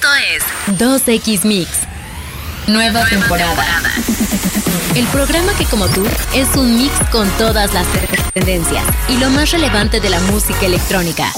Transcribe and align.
Esto 0.00 0.14
es 0.14 0.78
2X 0.78 1.44
Mix. 1.44 1.68
Nueva, 2.68 3.04
temporada. 3.06 3.66
El 4.94 5.06
programa 5.08 5.52
que 5.58 5.66
como 5.66 5.88
tú 5.88 6.06
es 6.34 6.56
un 6.56 6.78
mix 6.78 6.90
con 7.12 7.28
todas 7.32 7.74
las 7.74 7.86
tendencias 8.32 8.82
y 9.10 9.18
lo 9.18 9.28
más 9.28 9.50
relevante 9.50 10.00
de 10.00 10.08
la 10.08 10.18
música 10.20 10.64
electrónica. 10.64 11.30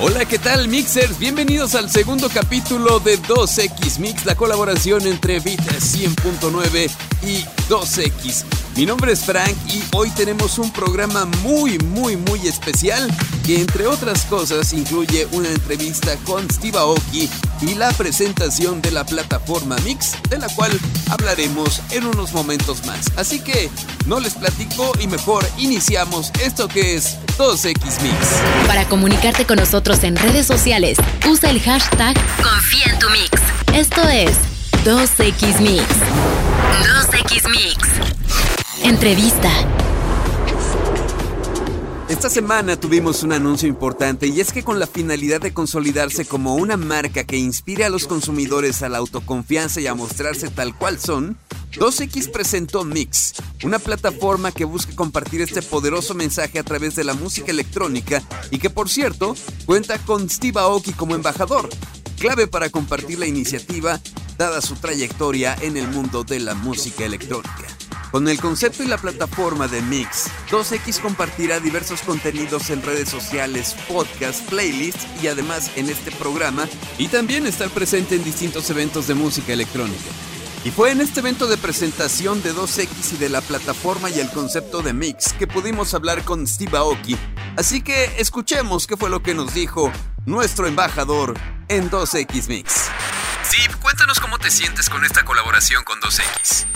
Hola, 0.00 0.24
¿qué 0.24 0.40
tal 0.40 0.66
Mixers? 0.66 1.20
Bienvenidos 1.20 1.76
al 1.76 1.88
segundo 1.88 2.28
capítulo 2.30 2.98
de 2.98 3.20
2X 3.20 4.00
Mix, 4.00 4.24
la 4.24 4.34
colaboración 4.34 5.06
entre 5.06 5.38
Beat 5.38 5.60
100.9 5.60 6.90
y 7.22 7.44
2X. 7.68 8.61
Mi 8.74 8.86
nombre 8.86 9.12
es 9.12 9.20
Frank 9.24 9.54
y 9.68 9.82
hoy 9.94 10.08
tenemos 10.10 10.58
un 10.58 10.72
programa 10.72 11.26
muy, 11.42 11.78
muy, 11.78 12.16
muy 12.16 12.48
especial 12.48 13.06
que 13.44 13.60
entre 13.60 13.86
otras 13.86 14.24
cosas 14.24 14.72
incluye 14.72 15.28
una 15.32 15.48
entrevista 15.50 16.16
con 16.24 16.50
Steve 16.50 16.78
Aoki 16.78 17.28
y 17.60 17.74
la 17.74 17.90
presentación 17.92 18.80
de 18.80 18.90
la 18.90 19.04
plataforma 19.04 19.76
Mix, 19.84 20.14
de 20.30 20.38
la 20.38 20.48
cual 20.54 20.72
hablaremos 21.10 21.82
en 21.90 22.06
unos 22.06 22.32
momentos 22.32 22.86
más. 22.86 23.12
Así 23.16 23.40
que 23.40 23.68
no 24.06 24.20
les 24.20 24.34
platico 24.34 24.92
y 25.00 25.06
mejor 25.06 25.46
iniciamos 25.58 26.32
esto 26.42 26.66
que 26.66 26.94
es 26.94 27.18
2X 27.36 28.00
Mix. 28.00 28.66
Para 28.66 28.88
comunicarte 28.88 29.44
con 29.44 29.58
nosotros 29.58 30.02
en 30.02 30.16
redes 30.16 30.46
sociales, 30.46 30.96
usa 31.28 31.50
el 31.50 31.60
hashtag 31.60 32.16
Confía 32.42 32.86
en 32.86 32.98
tu 32.98 33.10
Mix. 33.10 33.30
Esto 33.74 34.08
es 34.08 34.32
2X 34.86 35.60
Mix. 35.60 35.84
2X 36.80 37.50
Mix. 37.50 38.22
Entrevista. 38.84 39.48
Esta 42.08 42.28
semana 42.28 42.76
tuvimos 42.76 43.22
un 43.22 43.32
anuncio 43.32 43.68
importante 43.68 44.26
y 44.26 44.40
es 44.40 44.52
que 44.52 44.64
con 44.64 44.80
la 44.80 44.88
finalidad 44.88 45.40
de 45.40 45.54
consolidarse 45.54 46.24
como 46.24 46.56
una 46.56 46.76
marca 46.76 47.22
que 47.22 47.36
inspire 47.36 47.84
a 47.84 47.90
los 47.90 48.08
consumidores 48.08 48.82
a 48.82 48.88
la 48.88 48.98
autoconfianza 48.98 49.80
y 49.80 49.86
a 49.86 49.94
mostrarse 49.94 50.48
tal 50.48 50.76
cual 50.76 50.98
son, 50.98 51.38
2X 51.74 52.32
presentó 52.32 52.84
Mix, 52.84 53.34
una 53.62 53.78
plataforma 53.78 54.50
que 54.50 54.64
busca 54.64 54.96
compartir 54.96 55.42
este 55.42 55.62
poderoso 55.62 56.14
mensaje 56.14 56.58
a 56.58 56.64
través 56.64 56.96
de 56.96 57.04
la 57.04 57.14
música 57.14 57.52
electrónica 57.52 58.20
y 58.50 58.58
que 58.58 58.68
por 58.68 58.88
cierto 58.88 59.36
cuenta 59.64 59.98
con 59.98 60.28
Steve 60.28 60.58
Aoki 60.58 60.92
como 60.92 61.14
embajador, 61.14 61.68
clave 62.18 62.48
para 62.48 62.68
compartir 62.68 63.20
la 63.20 63.26
iniciativa 63.26 64.00
dada 64.36 64.60
su 64.60 64.74
trayectoria 64.74 65.56
en 65.60 65.76
el 65.76 65.86
mundo 65.86 66.24
de 66.24 66.40
la 66.40 66.54
música 66.54 67.04
electrónica. 67.04 67.81
Con 68.12 68.28
el 68.28 68.38
concepto 68.38 68.82
y 68.82 68.88
la 68.88 68.98
plataforma 68.98 69.68
de 69.68 69.80
Mix, 69.80 70.26
2X 70.50 71.00
compartirá 71.00 71.60
diversos 71.60 72.02
contenidos 72.02 72.68
en 72.68 72.82
redes 72.82 73.08
sociales, 73.08 73.74
podcasts, 73.88 74.42
playlists 74.50 75.06
y 75.22 75.28
además 75.28 75.70
en 75.76 75.88
este 75.88 76.10
programa 76.12 76.68
y 76.98 77.08
también 77.08 77.46
estar 77.46 77.70
presente 77.70 78.16
en 78.16 78.22
distintos 78.22 78.68
eventos 78.68 79.06
de 79.06 79.14
música 79.14 79.54
electrónica. 79.54 80.10
Y 80.62 80.70
fue 80.70 80.90
en 80.90 81.00
este 81.00 81.20
evento 81.20 81.46
de 81.46 81.56
presentación 81.56 82.42
de 82.42 82.52
2X 82.52 83.14
y 83.14 83.16
de 83.16 83.30
la 83.30 83.40
plataforma 83.40 84.10
y 84.10 84.20
el 84.20 84.28
concepto 84.28 84.82
de 84.82 84.92
Mix 84.92 85.32
que 85.32 85.46
pudimos 85.46 85.94
hablar 85.94 86.22
con 86.22 86.46
Steve 86.46 86.76
Aoki. 86.76 87.16
Así 87.56 87.80
que 87.80 88.12
escuchemos 88.18 88.86
qué 88.86 88.98
fue 88.98 89.08
lo 89.08 89.22
que 89.22 89.32
nos 89.32 89.54
dijo 89.54 89.90
nuestro 90.26 90.66
embajador 90.66 91.32
en 91.68 91.90
2X 91.90 92.48
Mix. 92.48 92.90
Cuéntanos 94.02 94.18
cómo 94.18 94.36
te 94.36 94.50
sientes 94.50 94.88
con 94.88 95.04
esta 95.04 95.24
colaboración 95.24 95.84
con 95.84 96.00
2X. 96.00 96.66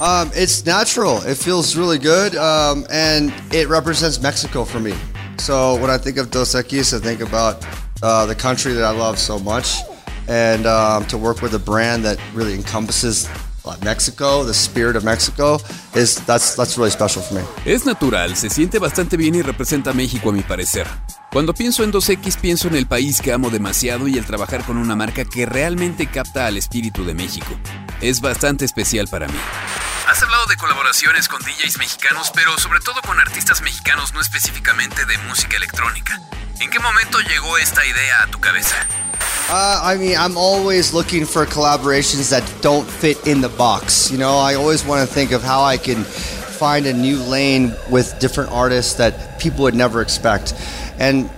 Um, 0.00 0.30
it's 0.34 0.64
natural. 0.64 1.20
It 1.26 1.36
feels 1.36 1.76
really 1.76 1.98
good, 1.98 2.34
um, 2.36 2.86
and 2.90 3.30
it 3.52 3.68
represents 3.68 4.18
Mexico 4.18 4.64
for 4.64 4.80
me. 4.80 4.94
So 5.36 5.74
when 5.74 5.90
I 5.90 5.98
think 5.98 6.16
of 6.16 6.30
Dos 6.30 6.54
Equis, 6.54 6.94
I 6.94 7.00
think 7.00 7.20
about 7.20 7.62
uh, 8.02 8.24
the 8.24 8.34
country 8.34 8.72
that 8.72 8.84
I 8.84 8.96
love 8.96 9.18
so 9.18 9.38
much, 9.38 9.82
and 10.26 10.64
um, 10.64 11.04
to 11.08 11.18
work 11.18 11.42
with 11.42 11.52
a 11.54 11.58
brand 11.58 12.02
that 12.06 12.18
really 12.32 12.54
encompasses 12.54 13.28
uh, 13.66 13.76
Mexico, 13.84 14.42
the 14.42 14.54
spirit 14.54 14.96
of 14.96 15.04
Mexico, 15.04 15.58
is 15.94 16.16
that's 16.24 16.54
that's 16.54 16.78
really 16.78 16.90
special 16.90 17.20
for 17.20 17.34
me. 17.34 17.42
Es 17.66 17.84
natural, 17.84 18.36
se 18.36 18.48
siente 18.48 18.78
bastante 18.78 19.18
bien 19.18 19.34
y 19.34 19.42
representa 19.42 19.90
a 19.90 19.92
México 19.92 20.30
a 20.30 20.32
mi 20.32 20.42
parecer. 20.42 20.86
Cuando 21.32 21.54
pienso 21.54 21.84
en 21.84 21.92
2X 21.92 22.40
pienso 22.40 22.66
en 22.66 22.74
el 22.74 22.88
país 22.88 23.20
que 23.20 23.32
amo 23.32 23.50
demasiado 23.50 24.08
y 24.08 24.18
el 24.18 24.26
trabajar 24.26 24.64
con 24.64 24.76
una 24.76 24.96
marca 24.96 25.24
que 25.24 25.46
realmente 25.46 26.08
capta 26.08 26.46
al 26.46 26.56
espíritu 26.56 27.04
de 27.04 27.14
México. 27.14 27.56
Es 28.00 28.20
bastante 28.20 28.64
especial 28.64 29.06
para 29.06 29.28
mí. 29.28 29.38
Has 30.08 30.20
hablado 30.24 30.46
de 30.46 30.56
colaboraciones 30.56 31.28
con 31.28 31.40
DJs 31.42 31.78
mexicanos, 31.78 32.32
pero 32.34 32.58
sobre 32.58 32.80
todo 32.80 33.00
con 33.02 33.20
artistas 33.20 33.62
mexicanos, 33.62 34.12
no 34.12 34.20
específicamente 34.20 35.06
de 35.06 35.18
música 35.18 35.56
electrónica. 35.56 36.20
¿En 36.58 36.68
qué 36.68 36.80
momento 36.80 37.20
llegó 37.20 37.58
esta 37.58 37.86
idea 37.86 38.24
a 38.24 38.26
tu 38.26 38.40
cabeza? 38.40 38.74
Uh, 39.50 39.80
I 39.84 39.96
mean, 39.98 40.16
I'm 40.18 40.36
always 40.36 40.92
looking 40.92 41.24
for 41.24 41.46
collaborations 41.46 42.30
that 42.30 42.42
don't 42.60 42.88
fit 42.88 43.24
in 43.24 43.40
the 43.40 43.48
box. 43.48 44.10
You 44.10 44.18
know, 44.18 44.36
I 44.36 44.56
always 44.56 44.84
want 44.84 45.08
to 45.08 45.14
think 45.14 45.30
of 45.30 45.44
how 45.44 45.62
I 45.62 45.76
can 45.76 46.04
find 46.60 46.86
a 46.86 46.92
new 46.92 47.18
lane 47.22 47.72
with 47.88 48.18
different 48.18 48.50
artists 48.52 48.94
that 48.94 49.38
people 49.38 49.62
would 49.62 49.76
never 49.76 50.02
expect. 50.02 50.54
And 51.00 51.30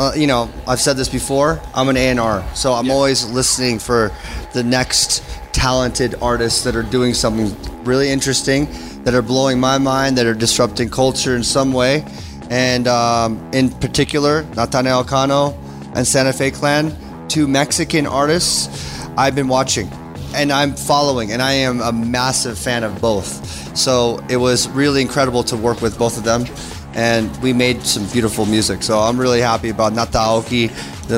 uh, 0.00 0.12
you 0.16 0.26
know, 0.26 0.50
I've 0.66 0.80
said 0.80 0.96
this 0.96 1.10
before. 1.10 1.60
I'm 1.74 1.90
an 1.90 1.96
A&R, 1.98 2.42
so 2.54 2.72
I'm 2.72 2.90
always 2.90 3.28
listening 3.30 3.78
for 3.78 4.10
the 4.54 4.64
next 4.64 5.22
talented 5.52 6.14
artists 6.22 6.64
that 6.64 6.74
are 6.74 6.82
doing 6.82 7.12
something 7.12 7.54
really 7.84 8.08
interesting, 8.08 8.66
that 9.04 9.14
are 9.14 9.20
blowing 9.20 9.60
my 9.60 9.76
mind, 9.76 10.16
that 10.16 10.24
are 10.24 10.32
disrupting 10.32 10.88
culture 10.88 11.36
in 11.36 11.42
some 11.42 11.74
way. 11.74 12.02
And 12.48 12.88
um, 12.88 13.50
in 13.52 13.68
particular, 13.68 14.44
Nathaniel 14.56 15.04
Cano 15.04 15.52
and 15.94 16.06
Santa 16.06 16.32
Fe 16.32 16.50
Clan, 16.50 16.96
two 17.28 17.46
Mexican 17.46 18.06
artists 18.06 19.06
I've 19.18 19.34
been 19.34 19.48
watching 19.48 19.90
and 20.34 20.52
I'm 20.52 20.74
following, 20.74 21.32
and 21.32 21.42
I 21.42 21.52
am 21.52 21.80
a 21.80 21.92
massive 21.92 22.58
fan 22.58 22.84
of 22.84 23.00
both. 23.00 23.76
So 23.76 24.24
it 24.28 24.36
was 24.36 24.68
really 24.68 25.02
incredible 25.02 25.42
to 25.44 25.56
work 25.56 25.80
with 25.80 25.98
both 25.98 26.16
of 26.16 26.24
them. 26.24 26.44
And 26.94 27.30
we 27.42 27.52
made 27.52 27.82
some 27.82 28.06
beautiful 28.12 28.46
music. 28.46 28.82
So 28.82 28.98
I'm 28.98 29.18
really 29.18 29.40
happy 29.40 29.70
about 29.70 29.92
Nataoki, 29.92 30.70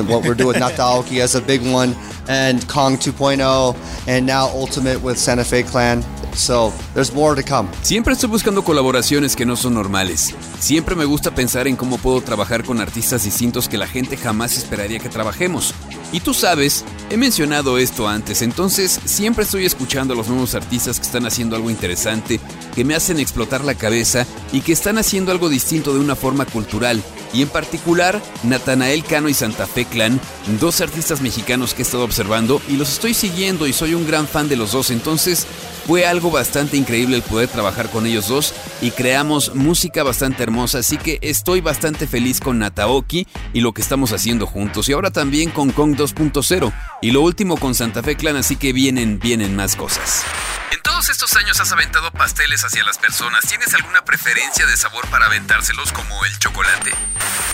what 0.07 0.23
we're 0.23 0.35
doing 0.35 0.47
with 0.47 0.57
Nataoki 0.61 1.19
as 1.19 1.35
a 1.35 1.41
big 1.41 1.61
one, 1.61 1.95
and 2.27 2.67
Kong 2.67 2.97
2.0, 2.97 3.75
and 4.07 4.25
now 4.25 4.47
Ultimate 4.47 5.01
with 5.01 5.17
Santa 5.17 5.43
Fe 5.43 5.63
Clan. 5.63 6.03
So 6.35 6.73
there's 6.93 7.13
more 7.13 7.35
to 7.35 7.43
come. 7.43 7.69
Siempre 7.81 8.13
estoy 8.13 8.29
buscando 8.29 8.63
colaboraciones 8.63 9.35
que 9.35 9.45
no 9.45 9.55
son 9.55 9.75
normales. 9.75 10.33
Siempre 10.59 10.95
me 10.95 11.05
gusta 11.05 11.31
pensar 11.31 11.67
en 11.67 11.75
cómo 11.75 11.97
puedo 11.97 12.21
trabajar 12.21 12.63
con 12.63 12.81
artistas 12.81 13.23
distintos 13.23 13.69
que 13.69 13.77
la 13.77 13.87
gente 13.87 14.17
jamás 14.17 14.57
esperaría 14.57 14.99
que 14.99 15.09
trabajemos. 15.09 15.73
Y 16.11 16.19
tú 16.19 16.33
sabes, 16.33 16.85
he 17.09 17.17
mencionado 17.17 17.77
esto 17.77 18.07
antes, 18.07 18.41
entonces 18.41 18.99
siempre 19.05 19.43
estoy 19.43 19.65
escuchando 19.65 20.13
a 20.13 20.17
los 20.17 20.27
nuevos 20.27 20.53
artistas 20.53 20.99
que 20.99 21.05
están 21.05 21.25
haciendo 21.25 21.55
algo 21.55 21.71
interesante, 21.71 22.39
que 22.75 22.83
me 22.83 22.95
hacen 22.95 23.19
explotar 23.19 23.63
la 23.63 23.75
cabeza 23.75 24.25
y 24.51 24.61
que 24.61 24.73
están 24.73 24.97
haciendo 24.97 25.31
algo 25.31 25.49
distinto 25.49 25.93
de 25.93 25.99
una 25.99 26.15
forma 26.15 26.45
cultural. 26.45 27.01
Y 27.33 27.41
en 27.41 27.49
particular, 27.49 28.21
Natanael 28.43 29.03
Cano 29.03 29.29
y 29.29 29.33
Santa 29.33 29.65
Fe 29.65 29.85
Clan, 29.85 30.19
dos 30.59 30.81
artistas 30.81 31.21
mexicanos 31.21 31.73
que 31.73 31.81
he 31.81 31.85
estado 31.85 32.03
observando 32.03 32.61
y 32.67 32.77
los 32.77 32.91
estoy 32.91 33.13
siguiendo 33.13 33.65
y 33.67 33.73
soy 33.73 33.95
un 33.95 34.05
gran 34.05 34.27
fan 34.27 34.47
de 34.47 34.55
los 34.55 34.71
dos, 34.71 34.91
entonces 34.91 35.47
fue 35.87 36.05
algo 36.05 36.31
bastante 36.31 36.77
increíble 36.77 37.17
el 37.17 37.23
poder 37.23 37.49
trabajar 37.49 37.89
con 37.89 38.05
ellos 38.05 38.27
dos 38.27 38.53
y 38.81 38.91
creamos 38.91 39.53
música 39.55 40.03
bastante 40.03 40.43
hermosa, 40.43 40.79
así 40.79 40.97
que 40.97 41.19
estoy 41.21 41.61
bastante 41.61 42.07
feliz 42.07 42.39
con 42.39 42.59
Nataoki 42.59 43.27
y 43.53 43.61
lo 43.61 43.73
que 43.73 43.81
estamos 43.81 44.11
haciendo 44.13 44.47
juntos 44.47 44.89
y 44.89 44.93
ahora 44.93 45.11
también 45.11 45.49
con 45.49 45.71
Kong 45.71 45.95
2.0 45.95 46.73
y 47.01 47.11
lo 47.11 47.21
último 47.21 47.57
con 47.57 47.75
Santa 47.75 48.01
Fe 48.01 48.15
Clan, 48.15 48.37
así 48.37 48.55
que 48.55 48.73
vienen, 48.73 49.19
vienen 49.19 49.55
más 49.55 49.75
cosas. 49.75 50.23
En 50.71 50.81
todos 50.81 51.09
estos 51.09 51.35
años 51.35 51.59
has 51.59 51.71
aventado 51.71 52.11
pasteles 52.11 52.63
hacia 52.63 52.83
las 52.83 52.97
personas. 52.97 53.45
¿Tienes 53.47 53.73
alguna 53.73 54.03
preferencia 54.03 54.65
de 54.65 54.75
sabor 54.75 55.07
para 55.07 55.27
aventárselos 55.27 55.91
como 55.91 56.25
el 56.25 56.39
chocolate? 56.39 56.91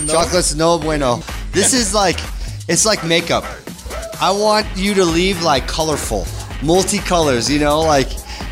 Chocolate's 0.06 0.56
no 0.56 0.78
bueno. 0.78 1.22
This 1.52 1.74
is 1.74 1.92
like, 1.92 2.20
it's 2.68 2.84
like 2.84 3.04
makeup. 3.06 3.44
I 4.20 4.30
want 4.30 4.66
you 4.76 4.94
to 4.94 5.04
leave 5.04 5.42
like 5.42 5.66
colorful, 5.66 6.24
multicolors. 6.62 7.50
You 7.50 7.58
know, 7.58 7.82
like 7.82 8.08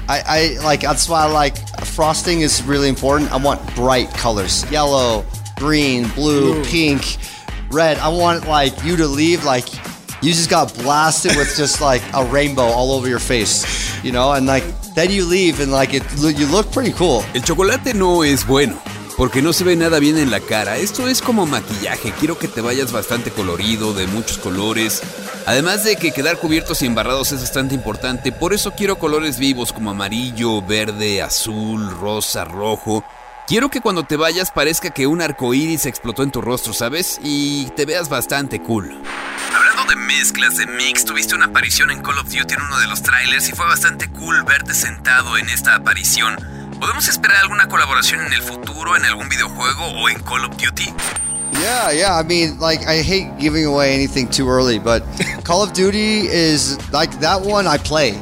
I, 0.09 0.23
I 0.27 0.65
like 0.65 0.81
that's 0.81 1.09
why 1.09 1.25
I 1.25 1.31
like 1.31 1.59
frosting 1.85 2.41
is 2.41 2.63
really 2.63 2.89
important. 2.89 3.31
I 3.31 3.37
want 3.37 3.61
bright 3.75 4.11
colors, 4.15 4.69
yellow, 4.71 5.25
green, 5.57 6.09
blue, 6.09 6.65
pink, 6.65 7.19
red. 7.71 7.99
I 7.99 8.09
want 8.09 8.49
like 8.49 8.83
you 8.85 8.97
to 8.97 9.07
leave 9.07 9.45
like 9.45 9.73
you 10.23 10.33
just 10.33 10.51
got 10.51 10.75
blasted 10.75 11.37
with 11.37 11.55
just 11.57 11.81
like 11.81 12.03
a 12.15 12.25
rainbow 12.25 12.63
all 12.63 12.93
over 12.93 13.07
your 13.07 13.19
face, 13.19 14.03
you 14.03 14.11
know, 14.11 14.33
and 14.33 14.47
like 14.47 14.65
then 14.95 15.11
you 15.11 15.25
leave 15.25 15.61
and 15.61 15.71
like 15.71 15.93
it 15.93 16.03
you 16.19 16.47
look 16.47 16.73
pretty 16.73 16.93
cool. 16.93 17.23
El 17.35 17.43
chocolate 17.43 17.95
no 17.95 18.23
es 18.23 18.45
bueno. 18.45 18.81
Porque 19.19 19.43
no 19.43 19.53
se 19.53 19.65
ve 19.65 19.75
nada 19.75 19.99
bien 19.99 20.17
en 20.17 20.31
la 20.31 20.39
cara. 20.39 20.77
Esto 20.77 21.09
es 21.09 21.21
como 21.23 21.45
maquillaje. 21.45 22.13
Quiero 22.21 22.39
que 22.39 22.47
te 22.47 22.61
vayas 22.61 22.93
bastante 22.93 23.33
colorido, 23.33 23.93
de 23.93 24.07
muchos 24.07 24.39
colores. 24.39 25.03
Además 25.45 25.83
de 25.83 25.97
que 25.97 26.13
quedar 26.13 26.39
cubiertos 26.39 26.83
y 26.83 26.87
embarrados 26.87 27.33
es 27.33 27.41
bastante 27.41 27.75
importante. 27.75 28.31
Por 28.31 28.55
eso 28.55 28.75
quiero 28.77 29.01
colores 29.01 29.41
vivos 29.41 29.73
como 29.73 29.91
amarillo, 29.91 30.63
verde, 30.63 31.21
azul, 31.21 31.91
rosa, 31.99 32.45
rojo. 32.45 33.03
Quiero 33.49 33.71
que 33.71 33.81
cuando 33.81 34.05
te 34.05 34.17
vayas 34.17 34.53
parezca 34.53 34.91
que 34.91 35.09
un 35.09 35.21
arco 35.21 35.53
iris 35.53 35.87
explotó 35.87 36.23
en 36.23 36.31
tu 36.31 36.41
rostro, 36.41 36.73
¿sabes? 36.73 37.19
Y 37.21 37.65
te 37.75 37.87
veas 37.87 38.09
bastante 38.09 38.63
cool. 38.63 39.03
Hablando 39.53 39.85
de 39.91 39.97
mezclas, 39.97 40.59
de 40.59 40.67
mix, 40.67 41.05
tuviste 41.05 41.35
una 41.35 41.47
aparición 41.47 41.91
en 41.91 42.03
Call 42.03 42.19
of 42.19 42.27
Duty 42.27 42.55
en 42.55 42.63
uno 42.63 42.79
de 42.79 42.87
los 42.87 43.03
trailers 43.03 43.49
y 43.49 43.53
fue 43.53 43.67
bastante 43.67 44.09
cool 44.11 44.45
verte 44.45 44.75
sentado 44.75 45.37
en 45.39 45.49
esta 45.49 45.75
aparición. 45.75 46.58
¿Podemos 46.81 47.09
esperar 47.09 47.39
alguna 47.43 47.67
colaboración 47.67 48.25
en 48.27 48.33
el 48.33 48.43
futuro, 48.43 48.97
en 48.97 49.05
algún 49.05 49.29
videojuego 49.29 49.85
o 50.01 50.09
en 50.09 50.21
Call 50.21 50.45
of 50.45 50.57
Duty? 50.57 50.95
Yeah, 51.61 51.91
yeah. 51.91 52.17
I 52.17 52.23
mean, 52.23 52.59
like, 52.61 52.87
I 52.87 53.03
hate 53.03 53.37
giving 53.41 53.67
away 53.67 53.95
anything 53.95 54.29
too 54.29 54.49
early, 54.49 54.79
but 54.79 55.03
Call 55.45 55.63
of 55.63 55.73
Duty 55.73 56.29
is 56.29 56.79
like 56.93 57.19
that 57.19 57.43
one 57.43 57.67
I 57.67 57.79
play. 57.79 58.13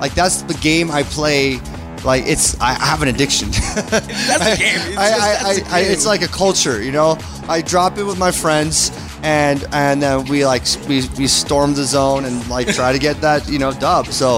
Like, 0.00 0.14
that's 0.14 0.42
the 0.42 0.54
game 0.54 0.90
I 0.90 1.02
play. 1.02 1.58
Like, 2.04 2.24
it's, 2.26 2.58
I 2.58 2.72
have 2.72 3.02
an 3.02 3.08
addiction. 3.08 3.50
that's 3.74 4.06
the 4.06 4.56
game. 4.58 4.76
It's, 4.76 4.96
I, 4.96 5.08
just, 5.10 5.20
I, 5.20 5.52
that's 5.54 5.72
I, 5.72 5.76
I, 5.76 5.82
game. 5.82 5.92
it's 5.92 6.06
like 6.06 6.22
a 6.22 6.28
culture, 6.28 6.82
you 6.82 6.92
know? 6.92 7.18
I 7.48 7.60
drop 7.60 7.98
it 7.98 8.04
with 8.04 8.18
my 8.18 8.30
friends. 8.32 8.90
And 9.26 9.66
and 9.72 10.00
then 10.00 10.24
we 10.26 10.46
like 10.46 10.62
we, 10.88 11.02
we 11.18 11.26
storm 11.26 11.74
the 11.74 11.82
zone 11.82 12.24
and 12.26 12.48
like 12.48 12.68
try 12.68 12.92
to 12.92 12.98
get 12.98 13.20
that 13.22 13.48
you 13.48 13.58
know 13.58 13.72
dub. 13.72 14.06
So 14.06 14.36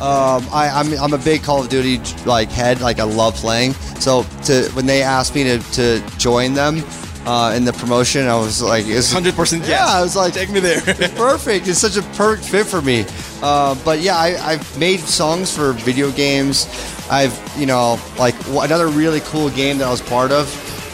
um, 0.00 0.42
I 0.50 0.70
I'm, 0.74 0.94
I'm 0.98 1.12
a 1.12 1.18
big 1.18 1.42
Call 1.42 1.60
of 1.60 1.68
Duty 1.68 2.00
like 2.24 2.48
head. 2.50 2.80
Like 2.80 2.98
I 3.00 3.04
love 3.04 3.34
playing. 3.34 3.74
So 4.00 4.22
to 4.44 4.70
when 4.72 4.86
they 4.86 5.02
asked 5.02 5.34
me 5.34 5.44
to, 5.44 5.58
to 5.72 6.02
join 6.16 6.54
them, 6.54 6.82
uh, 7.26 7.52
in 7.54 7.64
the 7.64 7.72
promotion. 7.72 8.26
I 8.26 8.36
was 8.36 8.62
like, 8.62 8.86
it's 8.86 9.12
100% 9.12 9.58
yes. 9.60 9.68
Yeah, 9.68 9.86
I 9.86 10.00
was 10.02 10.16
like, 10.16 10.32
Take 10.32 10.50
me 10.50 10.60
there. 10.60 10.82
it's 10.86 11.14
perfect. 11.14 11.68
It's 11.68 11.78
such 11.78 11.96
a 11.96 12.02
perfect 12.16 12.48
fit 12.48 12.66
for 12.66 12.80
me. 12.80 13.04
Uh, 13.42 13.74
but 13.84 14.00
yeah, 14.00 14.16
I, 14.16 14.52
I've 14.52 14.78
made 14.78 15.00
songs 15.00 15.54
for 15.54 15.72
video 15.72 16.10
games. 16.12 16.66
I've, 17.10 17.38
you 17.58 17.66
know, 17.66 17.98
like 18.18 18.38
w- 18.44 18.60
another 18.60 18.88
really 18.88 19.20
cool 19.20 19.50
game 19.50 19.78
that 19.78 19.86
I 19.86 19.90
was 19.90 20.00
part 20.02 20.32
of 20.32 20.46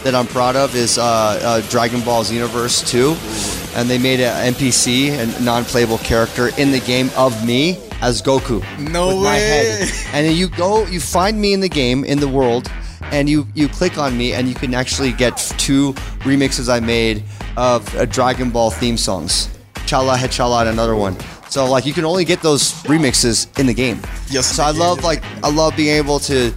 that 0.07 0.15
I'm 0.15 0.25
proud 0.25 0.55
of 0.55 0.73
is 0.73 0.97
uh, 0.97 1.03
uh, 1.03 1.61
Dragon 1.69 1.99
Ball 1.99 2.23
Xenoverse 2.23 2.87
2. 2.87 3.77
And 3.77 3.89
they 3.89 3.97
made 3.97 4.21
an 4.21 4.53
NPC, 4.53 5.11
a 5.11 5.43
non-playable 5.43 5.97
character, 5.97 6.49
in 6.57 6.71
the 6.71 6.79
game 6.79 7.09
of 7.17 7.45
me 7.45 7.77
as 8.01 8.21
Goku. 8.21 8.63
No 8.79 9.07
with 9.09 9.17
my 9.17 9.35
way. 9.35 9.39
head. 9.39 9.89
And 10.13 10.25
then 10.25 10.35
you 10.37 10.47
go, 10.47 10.85
you 10.85 11.01
find 11.01 11.39
me 11.41 11.53
in 11.53 11.59
the 11.59 11.67
game, 11.67 12.05
in 12.05 12.19
the 12.21 12.27
world, 12.27 12.71
and 13.11 13.27
you 13.29 13.45
you 13.53 13.67
click 13.67 13.97
on 13.97 14.17
me, 14.17 14.31
and 14.31 14.47
you 14.47 14.55
can 14.55 14.73
actually 14.73 15.11
get 15.11 15.35
two 15.57 15.91
remixes 16.23 16.73
I 16.73 16.79
made 16.79 17.23
of 17.57 17.93
uh, 17.95 18.05
Dragon 18.05 18.49
Ball 18.49 18.71
theme 18.71 18.95
songs. 18.97 19.49
Chala 19.85 20.15
Hechala 20.15 20.61
and 20.61 20.69
another 20.69 20.95
one. 20.95 21.17
So 21.49 21.65
like 21.69 21.85
you 21.85 21.93
can 21.93 22.05
only 22.05 22.23
get 22.23 22.41
those 22.41 22.71
remixes 22.83 23.47
in 23.59 23.67
the 23.67 23.73
game. 23.73 23.99
Yes, 24.29 24.55
So 24.55 24.63
I 24.63 24.69
in 24.69 24.75
the 24.75 24.79
game, 24.79 24.87
love 24.89 25.03
like 25.03 25.21
I 25.43 25.49
love 25.51 25.75
being 25.75 25.93
able 25.95 26.19
to 26.19 26.53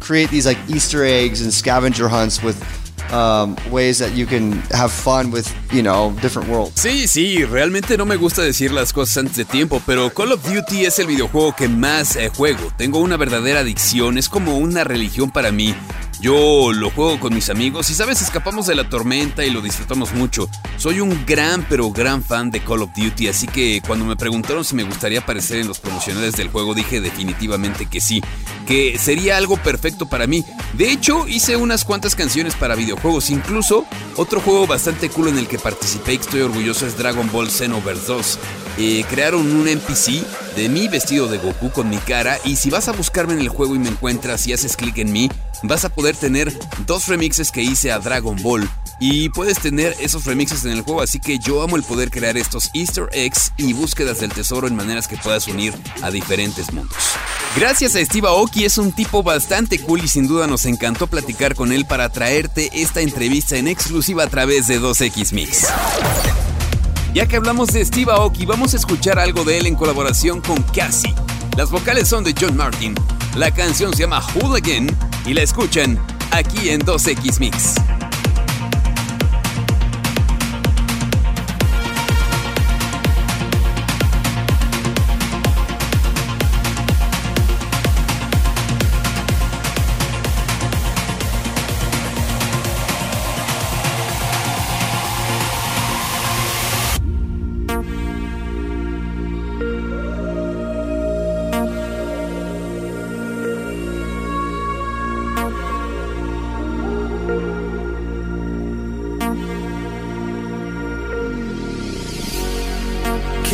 create 0.00 0.30
these 0.30 0.46
like 0.46 0.58
Easter 0.68 1.04
eggs 1.04 1.42
and 1.42 1.52
scavenger 1.52 2.08
hunts 2.08 2.42
with 2.42 2.56
um, 3.12 3.56
ways 3.70 3.98
that 3.98 4.14
you 4.14 4.26
can 4.26 4.52
have 4.72 4.90
fun 4.90 5.30
with 5.32 5.46
you 5.72 5.82
know 5.82 6.12
different 6.22 6.48
worlds. 6.48 6.80
Sí, 6.80 7.08
sí, 7.08 7.44
realmente 7.44 7.96
no 7.96 8.04
me 8.04 8.16
gusta 8.16 8.42
decir 8.42 8.72
las 8.72 8.92
cosas 8.92 9.18
antes 9.18 9.36
de 9.36 9.44
tiempo, 9.44 9.82
pero 9.86 10.10
Call 10.12 10.32
of 10.32 10.42
Duty 10.42 10.84
es 10.84 10.98
el 10.98 11.06
videojuego 11.06 11.54
que 11.54 11.68
más 11.68 12.16
eh, 12.16 12.30
juego. 12.34 12.72
Tengo 12.76 12.98
una 12.98 13.16
verdadera 13.16 13.60
adicción, 13.60 14.18
es 14.18 14.28
como 14.28 14.58
una 14.58 14.84
religión 14.84 15.30
para 15.30 15.52
mí. 15.52 15.74
Yo 16.20 16.72
lo 16.72 16.90
juego 16.90 17.20
con 17.20 17.34
mis 17.34 17.50
amigos 17.50 17.90
y 17.90 17.94
sabes, 17.94 18.22
escapamos 18.22 18.66
de 18.66 18.74
la 18.74 18.88
tormenta 18.88 19.44
y 19.44 19.50
lo 19.50 19.60
disfrutamos 19.60 20.14
mucho. 20.14 20.48
Soy 20.78 21.00
un 21.00 21.26
gran 21.26 21.66
pero 21.68 21.90
gran 21.90 22.22
fan 22.22 22.50
de 22.50 22.60
Call 22.60 22.82
of 22.82 22.90
Duty, 22.96 23.28
así 23.28 23.46
que 23.46 23.82
cuando 23.86 24.06
me 24.06 24.16
preguntaron 24.16 24.64
si 24.64 24.74
me 24.74 24.84
gustaría 24.84 25.20
aparecer 25.20 25.58
en 25.58 25.68
los 25.68 25.78
promocionales 25.78 26.34
del 26.34 26.48
juego 26.48 26.74
dije 26.74 27.02
definitivamente 27.02 27.84
que 27.86 28.00
sí, 28.00 28.22
que 28.66 28.98
sería 28.98 29.36
algo 29.36 29.56
perfecto 29.56 30.06
para 30.06 30.26
mí. 30.26 30.44
De 30.74 30.90
hecho, 30.90 31.26
hice 31.28 31.56
unas 31.56 31.84
cuantas 31.84 32.14
canciones 32.14 32.54
para 32.54 32.74
videojuegos, 32.74 33.30
incluso 33.30 33.86
otro 34.16 34.40
juego 34.40 34.66
bastante 34.66 35.08
cool 35.08 35.28
en 35.28 35.38
el 35.38 35.48
que 35.48 35.58
participé 35.58 36.14
y 36.14 36.16
estoy 36.16 36.40
orgulloso 36.40 36.86
es 36.86 36.98
Dragon 36.98 37.30
Ball 37.30 37.50
Xenoverse 37.50 38.06
2. 38.06 38.38
Eh, 38.78 39.04
crearon 39.08 39.50
un 39.50 39.68
NPC 39.68 40.22
de 40.54 40.68
mí 40.68 40.88
vestido 40.88 41.28
de 41.28 41.38
Goku 41.38 41.70
con 41.70 41.88
mi 41.88 41.96
cara 41.98 42.38
y 42.44 42.56
si 42.56 42.68
vas 42.68 42.88
a 42.88 42.92
buscarme 42.92 43.32
en 43.32 43.40
el 43.40 43.48
juego 43.48 43.74
y 43.74 43.78
me 43.78 43.88
encuentras 43.88 44.46
y 44.46 44.52
haces 44.52 44.76
clic 44.76 44.98
en 44.98 45.12
mí, 45.12 45.30
vas 45.62 45.84
a 45.84 45.88
poder 45.88 46.16
tener 46.16 46.52
dos 46.86 47.08
remixes 47.08 47.52
que 47.52 47.62
hice 47.62 47.92
a 47.92 47.98
Dragon 47.98 48.36
Ball. 48.42 48.68
Y 48.98 49.28
puedes 49.28 49.58
tener 49.58 49.94
esos 50.00 50.24
remixes 50.24 50.64
en 50.64 50.72
el 50.72 50.80
juego, 50.80 51.02
así 51.02 51.20
que 51.20 51.38
yo 51.38 51.62
amo 51.62 51.76
el 51.76 51.82
poder 51.82 52.10
crear 52.10 52.36
estos 52.38 52.70
easter 52.72 53.08
eggs 53.12 53.52
y 53.58 53.74
búsquedas 53.74 54.20
del 54.20 54.32
tesoro 54.32 54.66
en 54.66 54.74
maneras 54.74 55.06
que 55.06 55.18
puedas 55.18 55.46
unir 55.48 55.74
a 56.02 56.10
diferentes 56.10 56.72
mundos. 56.72 56.96
Gracias 57.56 57.94
a 57.94 58.04
Steve 58.04 58.26
Aoki, 58.26 58.64
es 58.64 58.78
un 58.78 58.92
tipo 58.92 59.22
bastante 59.22 59.78
cool 59.80 60.04
y 60.04 60.08
sin 60.08 60.26
duda 60.26 60.46
nos 60.46 60.64
encantó 60.64 61.08
platicar 61.08 61.54
con 61.54 61.72
él 61.72 61.84
para 61.84 62.08
traerte 62.08 62.70
esta 62.72 63.02
entrevista 63.02 63.56
en 63.56 63.68
exclusiva 63.68 64.24
a 64.24 64.28
través 64.28 64.66
de 64.66 64.80
2X 64.80 65.32
Mix. 65.32 65.66
Ya 67.12 67.26
que 67.26 67.36
hablamos 67.36 67.68
de 67.68 67.84
Steve 67.84 68.12
Aoki, 68.12 68.46
vamos 68.46 68.72
a 68.74 68.76
escuchar 68.76 69.18
algo 69.18 69.44
de 69.44 69.58
él 69.58 69.66
en 69.66 69.74
colaboración 69.74 70.40
con 70.40 70.62
Cassie. 70.62 71.14
Las 71.56 71.70
vocales 71.70 72.08
son 72.08 72.24
de 72.24 72.34
John 72.38 72.56
Martin, 72.56 72.94
la 73.36 73.50
canción 73.50 73.92
se 73.94 74.02
llama 74.02 74.20
Hooligan 74.20 74.94
y 75.24 75.34
la 75.34 75.42
escuchan 75.42 75.98
aquí 76.30 76.68
en 76.70 76.80
2X 76.82 77.40
Mix. 77.40 77.74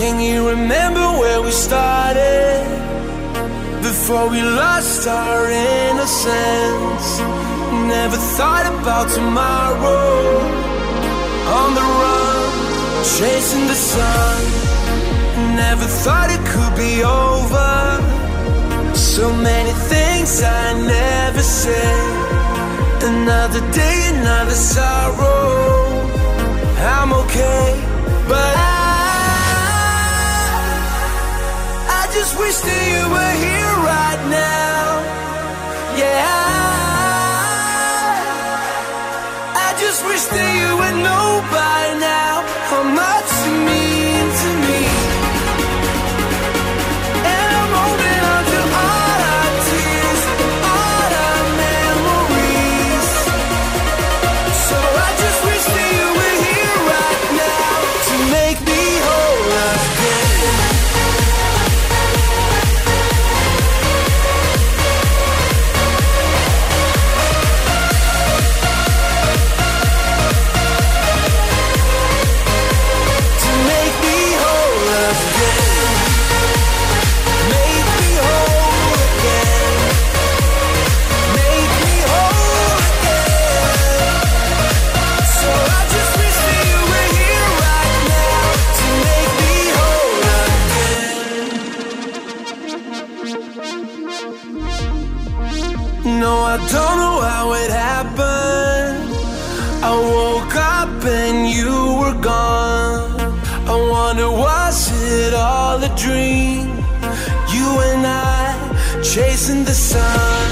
Can 0.03 0.19
you 0.19 0.49
remember 0.49 1.07
where 1.21 1.41
we 1.41 1.53
started? 1.53 2.67
Before 3.83 4.29
we 4.29 4.43
lost 4.43 5.07
our 5.07 5.47
innocence. 5.49 7.07
Never 7.87 8.19
thought 8.37 8.67
about 8.75 9.07
tomorrow. 9.19 10.43
On 11.59 11.71
the 11.79 11.87
run, 12.01 12.51
chasing 13.15 13.69
the 13.69 13.79
sun. 13.93 14.43
Never 15.55 15.87
thought 16.03 16.31
it 16.37 16.43
could 16.51 16.75
be 16.75 17.05
over. 17.05 17.71
So 18.97 19.33
many 19.33 19.73
things 19.93 20.43
I 20.43 20.65
never 20.97 21.43
said. 21.43 23.05
Another 23.05 23.63
day, 23.71 23.99
another 24.17 24.59
sorrow. 24.75 25.95
I'm 26.91 27.13
okay, 27.23 27.81
but 28.27 28.57
I, 28.57 28.82
just 32.23 32.39
wish 32.39 32.59
that 32.69 32.83
you 32.95 33.03
were 33.15 33.35
here 33.47 33.75
right 33.83 34.23
now. 34.31 34.83
Yeah, 35.99 36.23
I, 36.23 36.47
I 39.67 39.69
just 39.83 40.01
wish 40.07 40.25
that 40.35 40.51
you 40.61 40.71
would 40.81 40.99
know 41.03 41.29
by 41.51 41.81
now 41.99 42.35
how 42.71 42.85
much 43.03 43.22
know 96.23 96.39
I 96.55 96.57
don't 96.75 96.99
know 97.03 97.19
how 97.33 97.47
it 97.63 97.71
happened. 97.89 99.03
I 99.91 99.93
woke 100.17 100.57
up 100.79 100.95
and 101.23 101.39
you 101.57 101.75
were 102.01 102.19
gone. 102.35 103.11
I 103.73 103.75
wonder, 103.95 104.31
was 104.31 104.79
it 105.19 105.35
all 105.35 105.83
a 105.91 105.93
dream? 106.05 106.67
You 107.55 107.69
and 107.89 108.05
I 108.07 108.41
chasing 109.13 109.65
the 109.65 109.77
sun. 109.93 110.47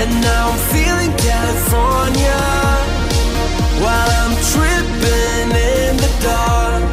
And 0.00 0.10
now 0.28 0.44
I'm 0.52 0.62
feeling 0.74 1.12
California 1.30 2.42
while 3.84 4.10
I'm 4.20 4.34
tripping 4.52 5.48
in 5.78 5.92
the 6.04 6.12
dark. 6.30 6.84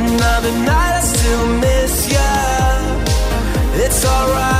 Another 0.00 0.52
night, 0.70 0.94
I 1.00 1.02
still 1.14 1.46
miss 1.64 1.94
ya. 2.14 2.32
It's 3.84 4.04
alright. 4.04 4.53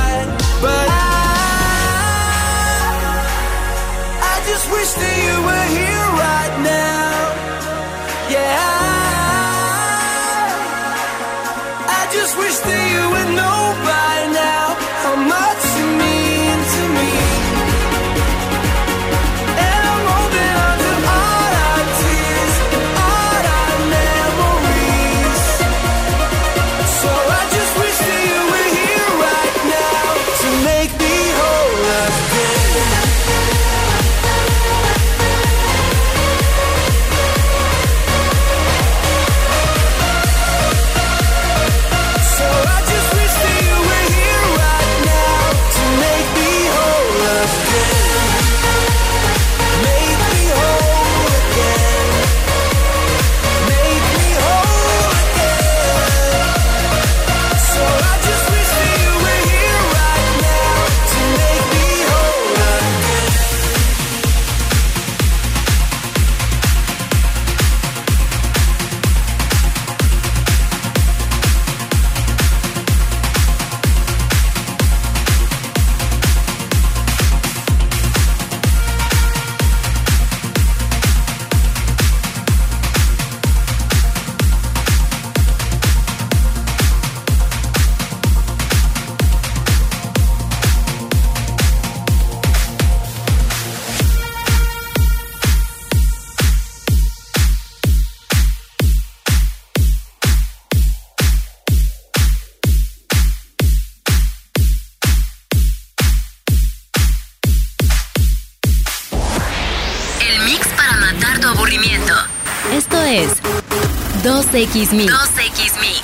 2X 114.65 114.93
Mix. 114.93 115.13
2X 115.13 115.79
Mix. 115.79 116.01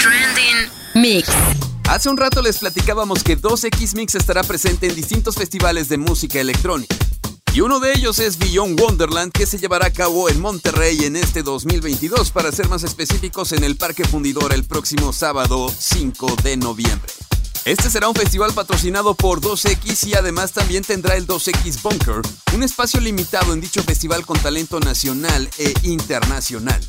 Trending 0.00 0.70
Mix. 0.94 1.28
Hace 1.88 2.08
un 2.08 2.16
rato 2.16 2.40
les 2.40 2.58
platicábamos 2.58 3.24
que 3.24 3.36
2X 3.36 3.96
Mix 3.96 4.14
estará 4.14 4.44
presente 4.44 4.86
en 4.86 4.94
distintos 4.94 5.34
festivales 5.34 5.88
de 5.88 5.98
música 5.98 6.38
electrónica. 6.40 6.94
Y 7.52 7.60
uno 7.60 7.80
de 7.80 7.92
ellos 7.92 8.20
es 8.20 8.38
Beyond 8.38 8.80
Wonderland, 8.80 9.32
que 9.32 9.46
se 9.46 9.58
llevará 9.58 9.86
a 9.86 9.92
cabo 9.92 10.28
en 10.28 10.40
Monterrey 10.40 11.04
en 11.04 11.16
este 11.16 11.42
2022, 11.42 12.30
para 12.30 12.52
ser 12.52 12.68
más 12.68 12.84
específicos 12.84 13.50
en 13.50 13.64
el 13.64 13.76
Parque 13.76 14.04
Fundidor 14.04 14.54
el 14.54 14.62
próximo 14.62 15.12
sábado 15.12 15.68
5 15.76 16.36
de 16.44 16.56
noviembre. 16.56 17.12
Este 17.64 17.90
será 17.90 18.08
un 18.08 18.14
festival 18.14 18.52
patrocinado 18.52 19.14
por 19.14 19.40
2X 19.40 20.06
y 20.06 20.14
además 20.14 20.52
también 20.52 20.84
tendrá 20.84 21.16
el 21.16 21.26
2X 21.26 21.82
Bunker, 21.82 22.22
un 22.54 22.62
espacio 22.62 23.00
limitado 23.00 23.52
en 23.52 23.60
dicho 23.60 23.82
festival 23.82 24.24
con 24.24 24.38
talento 24.38 24.78
nacional 24.78 25.50
e 25.58 25.74
internacional. 25.82 26.80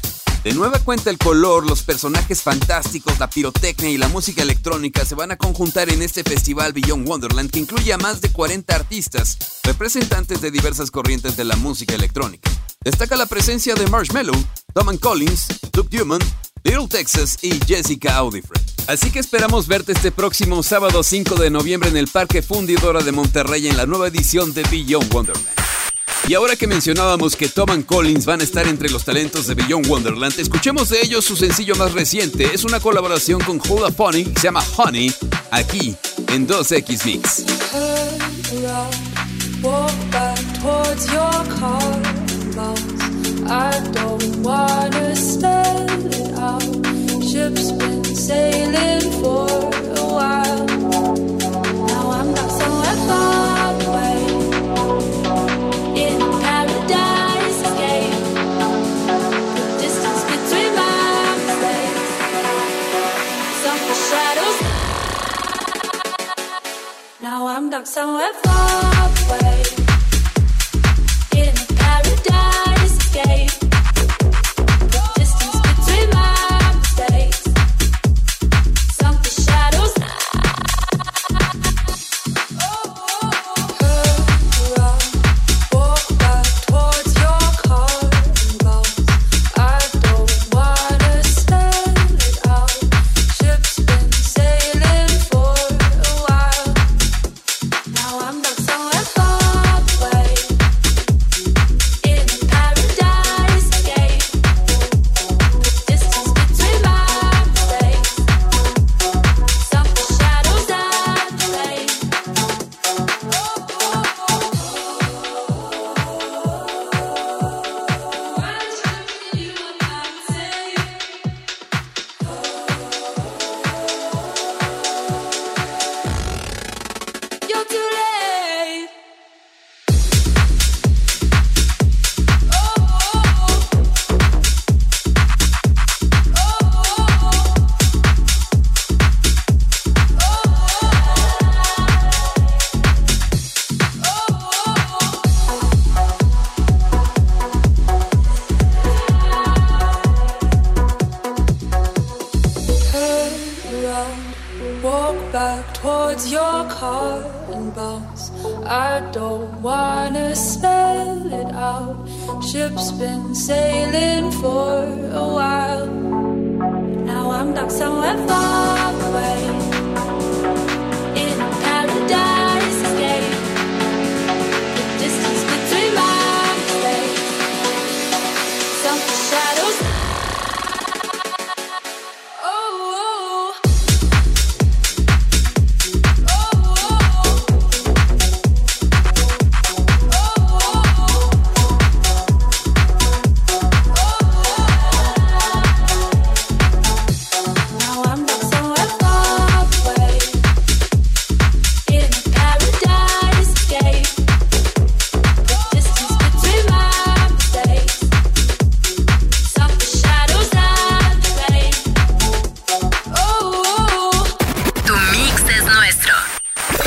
De 0.43 0.53
nueva 0.53 0.77
cuenta 0.79 1.09
el 1.09 1.17
color, 1.17 1.65
los 1.65 1.83
personajes 1.83 2.41
fantásticos, 2.41 3.17
la 3.17 3.29
pirotecnia 3.29 3.89
y 3.89 3.97
la 3.97 4.09
música 4.09 4.41
electrónica 4.41 5.05
se 5.05 5.15
van 5.15 5.31
a 5.31 5.37
conjuntar 5.37 5.89
en 5.89 6.01
este 6.01 6.21
festival 6.23 6.73
Beyond 6.73 7.07
Wonderland 7.07 7.49
que 7.49 7.59
incluye 7.59 7.93
a 7.93 7.97
más 7.97 8.19
de 8.19 8.29
40 8.29 8.75
artistas, 8.75 9.37
representantes 9.63 10.41
de 10.41 10.51
diversas 10.51 10.91
corrientes 10.91 11.37
de 11.37 11.45
la 11.45 11.55
música 11.55 11.95
electrónica. 11.95 12.51
Destaca 12.83 13.15
la 13.15 13.25
presencia 13.25 13.73
de 13.75 13.87
Marshmello, 13.87 14.33
Tom 14.73 14.97
Collins, 14.97 15.47
Duke 15.71 15.95
Newman, 15.95 16.19
Little 16.65 16.89
Texas 16.89 17.37
y 17.41 17.57
Jessica 17.65 18.17
Audifred. 18.17 18.61
Así 18.87 19.11
que 19.11 19.19
esperamos 19.19 19.67
verte 19.67 19.93
este 19.93 20.11
próximo 20.11 20.61
sábado 20.61 21.03
5 21.03 21.35
de 21.35 21.51
noviembre 21.51 21.87
en 21.87 21.95
el 21.95 22.09
Parque 22.09 22.41
Fundidora 22.41 23.01
de 23.01 23.13
Monterrey 23.13 23.69
en 23.69 23.77
la 23.77 23.85
nueva 23.85 24.09
edición 24.09 24.53
de 24.53 24.63
Beyond 24.63 25.13
Wonderland. 25.13 25.47
Y 26.27 26.35
ahora 26.35 26.55
que 26.55 26.67
mencionábamos 26.67 27.35
que 27.35 27.49
Tom 27.49 27.83
Collins 27.83 28.25
van 28.25 28.41
a 28.41 28.43
estar 28.43 28.67
entre 28.67 28.89
los 28.89 29.03
talentos 29.03 29.47
de 29.47 29.55
Beyond 29.55 29.87
Wonderland, 29.87 30.39
escuchemos 30.39 30.89
de 30.89 31.01
ellos 31.01 31.25
su 31.25 31.35
sencillo 31.35 31.75
más 31.75 31.93
reciente. 31.93 32.49
Es 32.53 32.63
una 32.63 32.79
colaboración 32.79 33.41
con 33.41 33.61
Hula 33.67 33.91
Phonic 33.91 34.33
que 34.33 34.39
se 34.39 34.47
llama 34.47 34.63
Honey, 34.77 35.13
aquí 35.51 35.95
en 36.29 36.47
2X 36.47 37.05
Mix. 37.05 37.43
Now 51.85 52.11
I'm. 52.11 52.33
Now 67.23 67.47
I'm 67.47 67.69
stuck 67.69 67.87
somewhere 67.87 68.33
far 68.43 69.09
away 69.29 69.63
in 71.37 71.47
a 71.47 71.73
paradise 71.73 72.97
escape. 72.97 73.62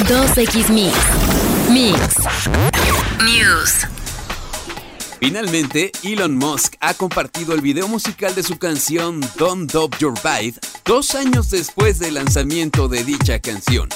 2X 0.08 0.70
Mix. 0.70 0.94
Mix. 1.68 2.16
News. 3.24 3.86
Finalmente, 5.18 5.90
Elon 6.04 6.36
Musk 6.36 6.76
ha 6.78 6.94
compartido 6.94 7.54
el 7.54 7.60
video 7.60 7.88
musical 7.88 8.32
de 8.36 8.44
su 8.44 8.56
canción 8.56 9.20
Don't 9.36 9.72
Dop 9.72 9.98
Your 9.98 10.14
Vibe 10.22 10.60
dos 10.84 11.16
años 11.16 11.50
después 11.50 11.98
del 11.98 12.14
lanzamiento 12.14 12.86
de 12.86 13.02
dicha 13.02 13.40
canción. 13.40 13.88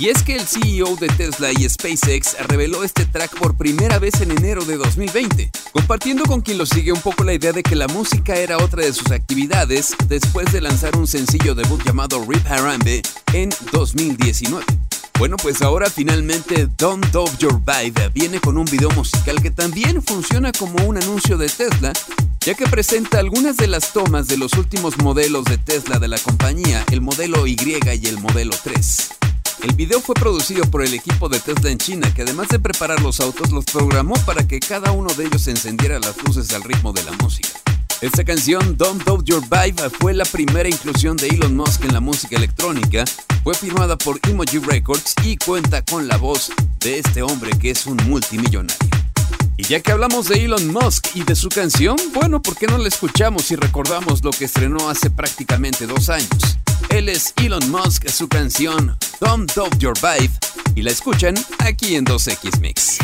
Y 0.00 0.08
es 0.08 0.22
que 0.22 0.34
el 0.34 0.46
CEO 0.46 0.96
de 0.96 1.08
Tesla 1.08 1.52
y 1.52 1.68
SpaceX 1.68 2.34
reveló 2.48 2.84
este 2.84 3.04
track 3.04 3.38
por 3.38 3.54
primera 3.58 3.98
vez 3.98 4.22
en 4.22 4.30
enero 4.30 4.64
de 4.64 4.78
2020, 4.78 5.50
compartiendo 5.72 6.24
con 6.24 6.40
quien 6.40 6.56
lo 6.56 6.64
sigue 6.64 6.90
un 6.90 7.02
poco 7.02 7.22
la 7.22 7.34
idea 7.34 7.52
de 7.52 7.62
que 7.62 7.76
la 7.76 7.86
música 7.86 8.34
era 8.34 8.56
otra 8.56 8.82
de 8.82 8.94
sus 8.94 9.10
actividades 9.10 9.94
después 10.08 10.50
de 10.52 10.62
lanzar 10.62 10.96
un 10.96 11.06
sencillo 11.06 11.54
debut 11.54 11.84
llamado 11.84 12.24
Rip 12.26 12.46
Harambe 12.50 13.02
en 13.34 13.50
2019. 13.72 14.64
Bueno, 15.18 15.36
pues 15.36 15.60
ahora 15.60 15.90
finalmente 15.90 16.66
Don't 16.78 17.04
Dove 17.08 17.36
Your 17.38 17.60
Vibe 17.60 18.08
viene 18.14 18.40
con 18.40 18.56
un 18.56 18.64
video 18.64 18.88
musical 18.92 19.42
que 19.42 19.50
también 19.50 20.00
funciona 20.00 20.50
como 20.50 20.82
un 20.86 20.96
anuncio 20.96 21.36
de 21.36 21.50
Tesla, 21.50 21.92
ya 22.40 22.54
que 22.54 22.64
presenta 22.64 23.18
algunas 23.18 23.58
de 23.58 23.66
las 23.66 23.92
tomas 23.92 24.28
de 24.28 24.38
los 24.38 24.54
últimos 24.54 24.96
modelos 24.96 25.44
de 25.44 25.58
Tesla 25.58 25.98
de 25.98 26.08
la 26.08 26.16
compañía, 26.16 26.86
el 26.90 27.02
modelo 27.02 27.46
Y 27.46 27.54
y 27.60 28.06
el 28.06 28.18
modelo 28.18 28.56
3. 28.64 29.19
El 29.62 29.74
video 29.74 30.00
fue 30.00 30.14
producido 30.14 30.64
por 30.64 30.82
el 30.82 30.94
equipo 30.94 31.28
de 31.28 31.38
Tesla 31.38 31.70
en 31.70 31.76
China, 31.76 32.12
que 32.14 32.22
además 32.22 32.48
de 32.48 32.58
preparar 32.58 33.02
los 33.02 33.20
autos, 33.20 33.50
los 33.50 33.66
programó 33.66 34.14
para 34.24 34.46
que 34.48 34.58
cada 34.58 34.90
uno 34.92 35.12
de 35.12 35.26
ellos 35.26 35.46
encendiera 35.48 35.98
las 35.98 36.16
luces 36.24 36.52
al 36.54 36.62
ritmo 36.62 36.94
de 36.94 37.02
la 37.02 37.12
música. 37.12 37.48
Esta 38.00 38.24
canción, 38.24 38.78
Don't 38.78 39.04
Doubt 39.04 39.26
Your 39.26 39.42
Vibe, 39.42 39.90
fue 40.00 40.14
la 40.14 40.24
primera 40.24 40.68
inclusión 40.68 41.18
de 41.18 41.28
Elon 41.28 41.54
Musk 41.54 41.84
en 41.84 41.92
la 41.92 42.00
música 42.00 42.36
electrónica, 42.36 43.04
fue 43.44 43.54
firmada 43.54 43.98
por 43.98 44.18
Emoji 44.26 44.58
Records 44.60 45.14
y 45.22 45.36
cuenta 45.36 45.84
con 45.84 46.08
la 46.08 46.16
voz 46.16 46.50
de 46.78 46.98
este 46.98 47.20
hombre 47.20 47.50
que 47.58 47.70
es 47.70 47.86
un 47.86 47.98
multimillonario. 48.08 48.99
Y 49.56 49.64
ya 49.64 49.80
que 49.80 49.92
hablamos 49.92 50.28
de 50.28 50.44
Elon 50.44 50.72
Musk 50.72 51.08
y 51.14 51.22
de 51.22 51.34
su 51.34 51.48
canción, 51.48 51.96
bueno, 52.14 52.40
¿por 52.40 52.56
qué 52.56 52.66
no 52.66 52.78
la 52.78 52.88
escuchamos 52.88 53.50
y 53.50 53.56
recordamos 53.56 54.24
lo 54.24 54.30
que 54.30 54.46
estrenó 54.46 54.88
hace 54.88 55.10
prácticamente 55.10 55.86
dos 55.86 56.08
años? 56.08 56.58
Él 56.88 57.08
es 57.08 57.34
Elon 57.36 57.70
Musk, 57.70 58.08
su 58.08 58.28
canción 58.28 58.96
Don't 59.20 59.52
Doubt 59.54 59.78
Your 59.78 59.94
Vibe, 60.00 60.32
y 60.74 60.82
la 60.82 60.90
escuchan 60.90 61.34
aquí 61.58 61.94
en 61.94 62.04
2X 62.06 62.60
Mix. 62.60 62.98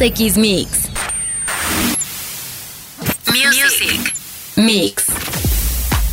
2X 0.00 0.38
Mix. 0.38 0.88
Music. 3.26 4.14
Mix. 4.56 5.04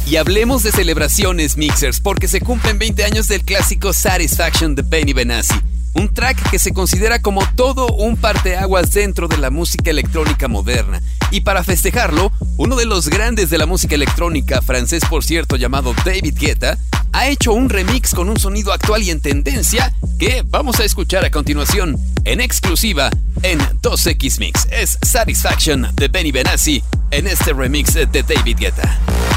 Y 0.06 0.18
hablemos 0.18 0.64
de 0.64 0.74
celebraciones 0.74 1.56
mixers, 1.56 2.02
porque 2.02 2.28
se 2.28 2.42
cumplen 2.42 2.80
20 2.80 3.06
años 3.06 3.30
del 3.30 3.46
clásico 3.46 3.94
Satisfaction 3.94 4.76
de 4.76 4.82
Benny 4.82 5.14
Benassi. 5.14 5.56
Un 5.94 6.14
track 6.14 6.50
que 6.50 6.60
se 6.60 6.74
considera 6.74 7.22
como 7.22 7.42
todo 7.56 7.88
un 7.88 8.18
parteaguas 8.18 8.92
dentro 8.92 9.30
de 9.30 9.38
la 9.38 9.52
música 9.52 9.90
electrónica 9.90 10.50
moderna. 10.50 11.02
Y 11.32 11.42
para 11.42 11.64
festejarlo, 11.64 12.34
uno 12.58 12.76
de 12.76 12.86
los 12.86 13.08
grandes 13.08 13.50
de 13.50 13.58
la 13.58 13.68
música 13.68 13.96
electrónica, 13.96 14.62
francés 14.62 15.04
por 15.10 15.24
cierto 15.24 15.56
llamado 15.56 15.96
David 16.04 16.36
Guetta, 16.38 16.78
ha 17.14 17.30
hecho 17.30 17.54
un 17.54 17.70
remix 17.70 18.14
con 18.14 18.28
un 18.28 18.38
sonido 18.38 18.74
actual 18.74 19.02
y 19.04 19.12
en 19.12 19.22
tendencia 19.22 19.94
que 20.20 20.44
vamos 20.46 20.82
a 20.82 20.84
escuchar 20.84 21.24
a 21.24 21.32
continuación 21.32 21.98
en 22.26 22.42
exclusiva 22.42 23.10
en 23.44 23.60
2X 23.82 24.40
Mix. 24.40 24.68
Es 24.72 24.98
Satisfaction 25.02 25.88
de 25.96 26.08
Benny 26.08 26.32
Benassi 26.32 26.84
en 27.12 27.28
este 27.28 27.54
remix 27.54 27.94
de 27.94 28.24
David 28.24 28.58
Guetta. 28.58 29.37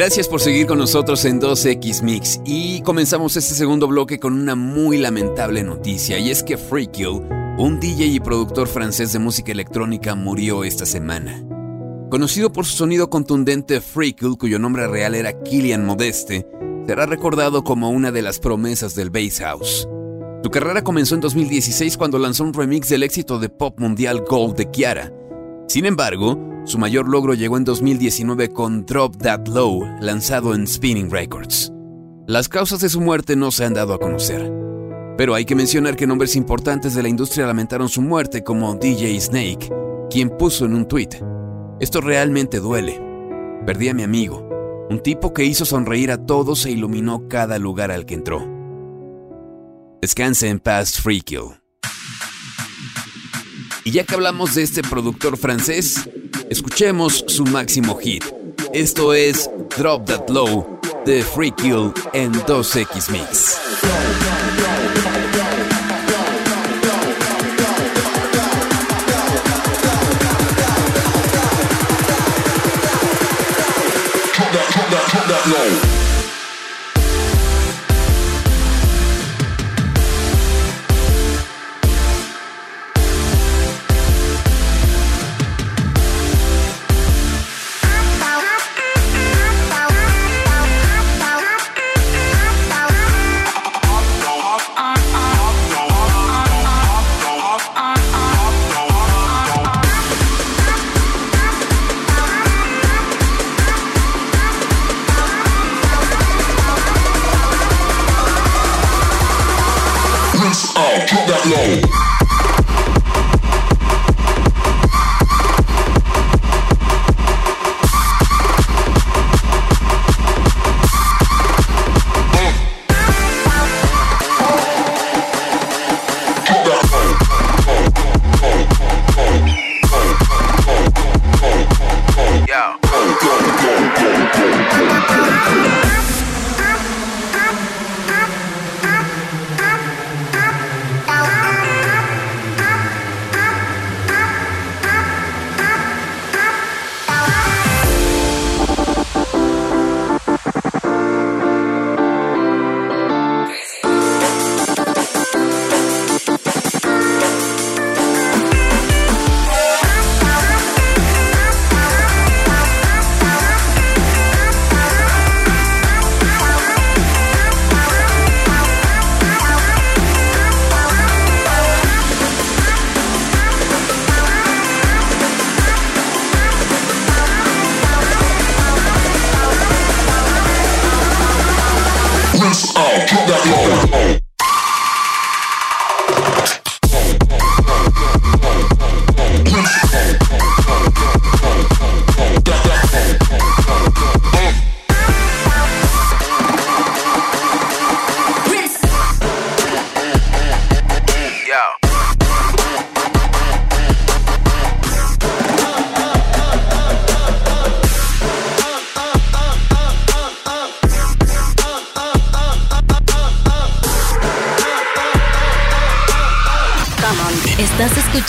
Gracias 0.00 0.28
por 0.28 0.40
seguir 0.40 0.66
con 0.66 0.78
nosotros 0.78 1.26
en 1.26 1.42
2X 1.42 2.02
Mix 2.02 2.40
y 2.46 2.80
comenzamos 2.80 3.36
este 3.36 3.54
segundo 3.54 3.86
bloque 3.86 4.18
con 4.18 4.32
una 4.32 4.54
muy 4.54 4.96
lamentable 4.96 5.62
noticia 5.62 6.18
y 6.18 6.30
es 6.30 6.42
que 6.42 6.56
Freakill, 6.56 7.20
un 7.58 7.78
DJ 7.78 8.06
y 8.06 8.18
productor 8.18 8.66
francés 8.66 9.12
de 9.12 9.18
música 9.18 9.52
electrónica, 9.52 10.14
murió 10.14 10.64
esta 10.64 10.86
semana. 10.86 11.44
Conocido 12.08 12.50
por 12.50 12.64
su 12.64 12.78
sonido 12.78 13.10
contundente, 13.10 13.82
Freakill, 13.82 14.38
cuyo 14.38 14.58
nombre 14.58 14.86
real 14.86 15.14
era 15.14 15.38
Killian 15.42 15.84
Modeste, 15.84 16.46
será 16.86 17.04
recordado 17.04 17.62
como 17.62 17.90
una 17.90 18.10
de 18.10 18.22
las 18.22 18.38
promesas 18.38 18.94
del 18.94 19.10
bass 19.10 19.40
house. 19.40 19.86
Su 20.42 20.50
carrera 20.50 20.82
comenzó 20.82 21.14
en 21.14 21.20
2016 21.20 21.98
cuando 21.98 22.18
lanzó 22.18 22.44
un 22.44 22.54
remix 22.54 22.88
del 22.88 23.02
éxito 23.02 23.38
de 23.38 23.50
pop 23.50 23.78
mundial 23.78 24.24
Gold 24.26 24.56
de 24.56 24.70
Kiara. 24.70 25.12
Sin 25.68 25.84
embargo, 25.84 26.49
su 26.64 26.78
mayor 26.78 27.08
logro 27.08 27.34
llegó 27.34 27.56
en 27.56 27.64
2019 27.64 28.48
con 28.48 28.84
Drop 28.86 29.16
That 29.16 29.48
Low, 29.48 29.84
lanzado 30.00 30.54
en 30.54 30.66
Spinning 30.66 31.10
Records. 31.10 31.72
Las 32.26 32.48
causas 32.48 32.80
de 32.80 32.88
su 32.88 33.00
muerte 33.00 33.34
no 33.34 33.50
se 33.50 33.64
han 33.64 33.74
dado 33.74 33.94
a 33.94 33.98
conocer, 33.98 34.52
pero 35.16 35.34
hay 35.34 35.44
que 35.44 35.54
mencionar 35.54 35.96
que 35.96 36.06
nombres 36.06 36.36
importantes 36.36 36.94
de 36.94 37.02
la 37.02 37.08
industria 37.08 37.46
lamentaron 37.46 37.88
su 37.88 38.02
muerte, 38.02 38.44
como 38.44 38.74
DJ 38.74 39.20
Snake, 39.20 39.70
quien 40.10 40.30
puso 40.30 40.64
en 40.64 40.74
un 40.74 40.86
tweet: 40.86 41.08
Esto 41.80 42.00
realmente 42.00 42.60
duele. 42.60 43.00
Perdí 43.66 43.88
a 43.88 43.94
mi 43.94 44.02
amigo, 44.02 44.48
un 44.90 45.00
tipo 45.02 45.34
que 45.34 45.44
hizo 45.44 45.64
sonreír 45.64 46.10
a 46.10 46.24
todos 46.24 46.66
e 46.66 46.70
iluminó 46.70 47.28
cada 47.28 47.58
lugar 47.58 47.90
al 47.90 48.06
que 48.06 48.14
entró. 48.14 48.46
Descanse 50.00 50.48
en 50.48 50.60
paz, 50.60 51.00
Free 51.00 51.20
Kill. 51.20 51.59
Y 53.84 53.92
ya 53.92 54.04
que 54.04 54.14
hablamos 54.14 54.54
de 54.54 54.62
este 54.62 54.82
productor 54.82 55.36
francés, 55.36 56.08
escuchemos 56.50 57.24
su 57.26 57.44
máximo 57.44 57.96
hit. 57.96 58.24
Esto 58.72 59.14
es 59.14 59.50
Drop 59.76 60.06
That 60.06 60.28
Low 60.28 60.80
de 61.06 61.22
Free 61.22 61.52
Kill 61.52 61.92
en 62.12 62.32
2X 62.32 63.10
Mix. 63.10 63.58
Estás 75.30 75.89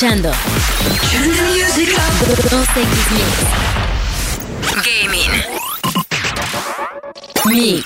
escuchando 0.02 0.32
2X 2.50 2.86
Mix. 3.12 3.46
Gaming. 4.84 5.32
Mix. 7.46 7.86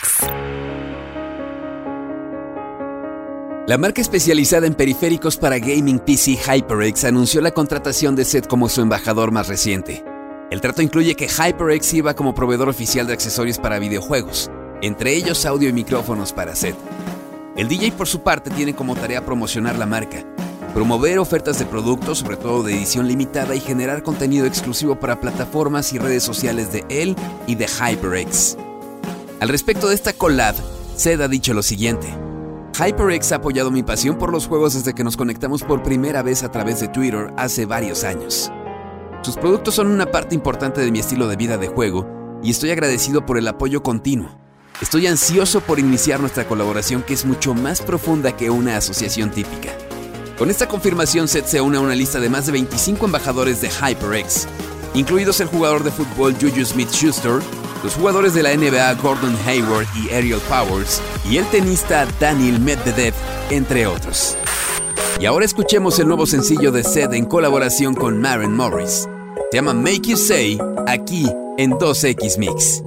La 3.67 3.77
marca 3.77 3.99
especializada 3.99 4.65
en 4.65 4.75
periféricos 4.75 5.35
para 5.35 5.59
gaming 5.59 5.99
PC 5.99 6.37
HyperX 6.37 7.03
anunció 7.03 7.41
la 7.41 7.51
contratación 7.51 8.15
de 8.15 8.23
Seth 8.23 8.47
como 8.47 8.69
su 8.69 8.81
embajador 8.81 9.31
más 9.31 9.49
reciente. 9.49 10.05
El 10.51 10.61
trato 10.61 10.81
incluye 10.81 11.15
que 11.15 11.27
HyperX 11.27 11.85
sirva 11.85 12.13
como 12.13 12.33
proveedor 12.33 12.69
oficial 12.69 13.07
de 13.07 13.13
accesorios 13.13 13.57
para 13.57 13.77
videojuegos, 13.79 14.49
entre 14.81 15.15
ellos 15.15 15.45
audio 15.45 15.67
y 15.67 15.73
micrófonos 15.73 16.31
para 16.31 16.55
Seth. 16.55 16.77
El 17.57 17.67
DJ 17.67 17.91
por 17.91 18.07
su 18.07 18.21
parte 18.21 18.51
tiene 18.51 18.73
como 18.73 18.95
tarea 18.95 19.25
promocionar 19.25 19.77
la 19.77 19.85
marca, 19.85 20.23
promover 20.75 21.19
ofertas 21.19 21.57
de 21.57 21.65
productos, 21.65 22.17
sobre 22.17 22.35
todo 22.35 22.61
de 22.61 22.73
edición 22.73 23.07
limitada, 23.07 23.55
y 23.55 23.61
generar 23.61 24.03
contenido 24.03 24.45
exclusivo 24.45 24.99
para 24.99 25.21
plataformas 25.21 25.93
y 25.93 25.99
redes 25.99 26.21
sociales 26.21 26.73
de 26.73 26.83
él 26.89 27.15
y 27.47 27.55
de 27.55 27.65
HyperX. 27.65 28.57
Al 29.39 29.47
respecto 29.47 29.87
de 29.87 29.95
esta 29.95 30.11
collab, 30.11 30.53
Seth 30.97 31.21
ha 31.21 31.29
dicho 31.29 31.53
lo 31.53 31.63
siguiente. 31.63 32.13
HyperX 32.77 33.31
ha 33.31 33.37
apoyado 33.37 33.71
mi 33.71 33.83
pasión 33.83 34.17
por 34.17 34.33
los 34.33 34.47
juegos 34.47 34.73
desde 34.73 34.93
que 34.93 35.05
nos 35.05 35.15
conectamos 35.15 35.63
por 35.63 35.81
primera 35.81 36.21
vez 36.23 36.43
a 36.43 36.51
través 36.51 36.81
de 36.81 36.89
Twitter 36.89 37.33
hace 37.37 37.65
varios 37.65 38.03
años. 38.03 38.51
Sus 39.21 39.37
productos 39.37 39.75
son 39.75 39.87
una 39.87 40.11
parte 40.11 40.35
importante 40.35 40.81
de 40.81 40.91
mi 40.91 40.99
estilo 40.99 41.29
de 41.29 41.37
vida 41.37 41.57
de 41.57 41.69
juego 41.69 42.05
y 42.43 42.51
estoy 42.51 42.71
agradecido 42.71 43.25
por 43.25 43.37
el 43.37 43.47
apoyo 43.47 43.81
continuo. 43.81 44.37
Estoy 44.81 45.07
ansioso 45.07 45.61
por 45.61 45.79
iniciar 45.79 46.19
nuestra 46.19 46.45
colaboración 46.45 47.01
que 47.01 47.13
es 47.13 47.23
mucho 47.23 47.53
más 47.53 47.79
profunda 47.79 48.35
que 48.35 48.49
una 48.49 48.75
asociación 48.75 49.31
típica. 49.31 49.71
Con 50.37 50.49
esta 50.49 50.67
confirmación, 50.67 51.29
Seth 51.29 51.45
se 51.45 51.61
une 51.61 51.77
a 51.77 51.79
una 51.79 51.95
lista 51.95 52.19
de 52.19 52.29
más 52.29 52.45
de 52.45 52.51
25 52.51 53.05
embajadores 53.05 53.61
de 53.61 53.69
HyperX, 53.69 54.47
incluidos 54.93 55.39
el 55.39 55.47
jugador 55.47 55.83
de 55.83 55.91
fútbol 55.91 56.35
Juju 56.35 56.65
Smith-Schuster, 56.65 57.39
los 57.81 57.93
jugadores 57.93 58.33
de 58.33 58.43
la 58.43 58.53
NBA 58.53 58.95
Gordon 58.95 59.37
Hayward 59.47 59.87
y 59.95 60.13
Ariel 60.13 60.41
Powers, 60.49 61.01
y 61.29 61.37
el 61.37 61.45
tenista 61.47 62.05
Daniel 62.19 62.59
Medvedev, 62.59 63.13
entre 63.49 63.87
otros. 63.87 64.35
Y 65.21 65.25
ahora 65.25 65.45
escuchemos 65.45 65.97
el 65.99 66.07
nuevo 66.07 66.25
sencillo 66.25 66.73
de 66.73 66.83
Seth 66.83 67.13
en 67.13 67.25
colaboración 67.25 67.95
con 67.95 68.19
Maren 68.19 68.53
Morris. 68.53 69.07
Se 69.51 69.57
llama 69.57 69.73
Make 69.73 70.01
You 70.01 70.17
Say, 70.17 70.59
aquí 70.85 71.25
en 71.57 71.71
2X 71.71 72.37
Mix. 72.37 72.83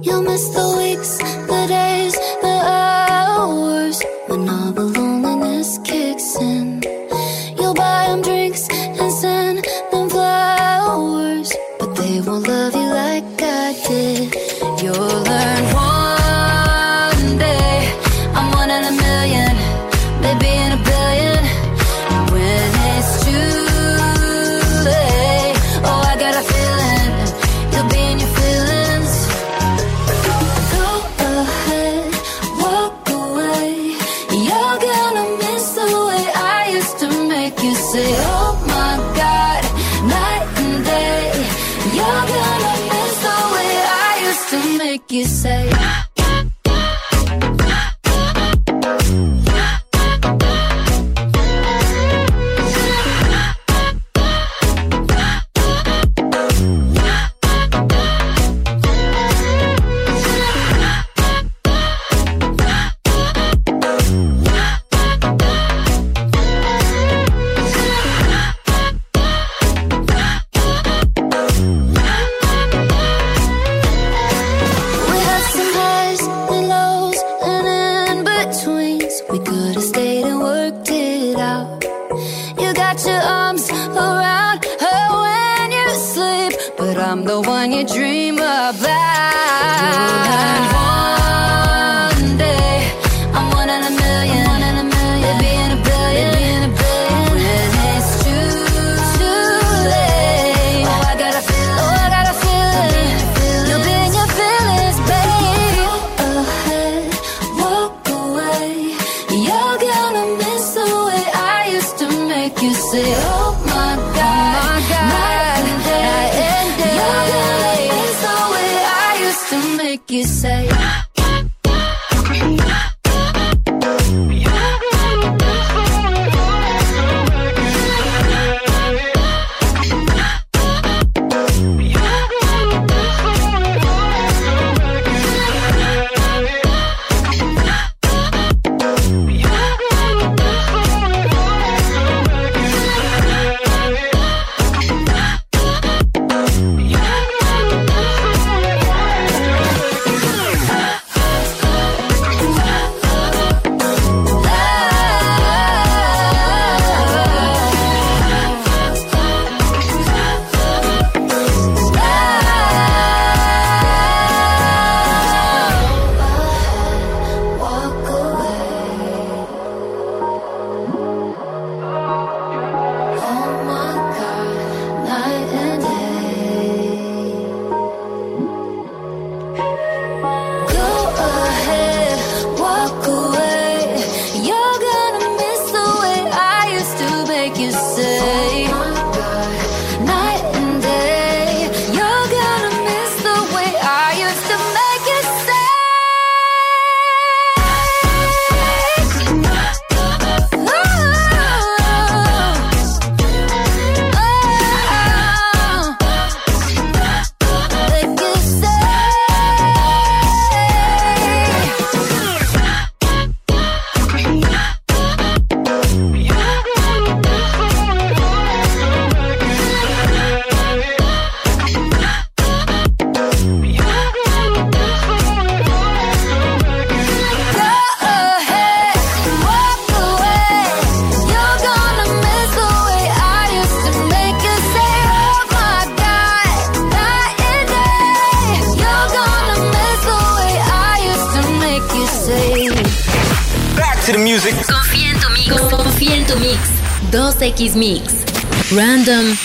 2X 247.59 247.75
Mix. 247.75 248.23
Random 248.71 249.35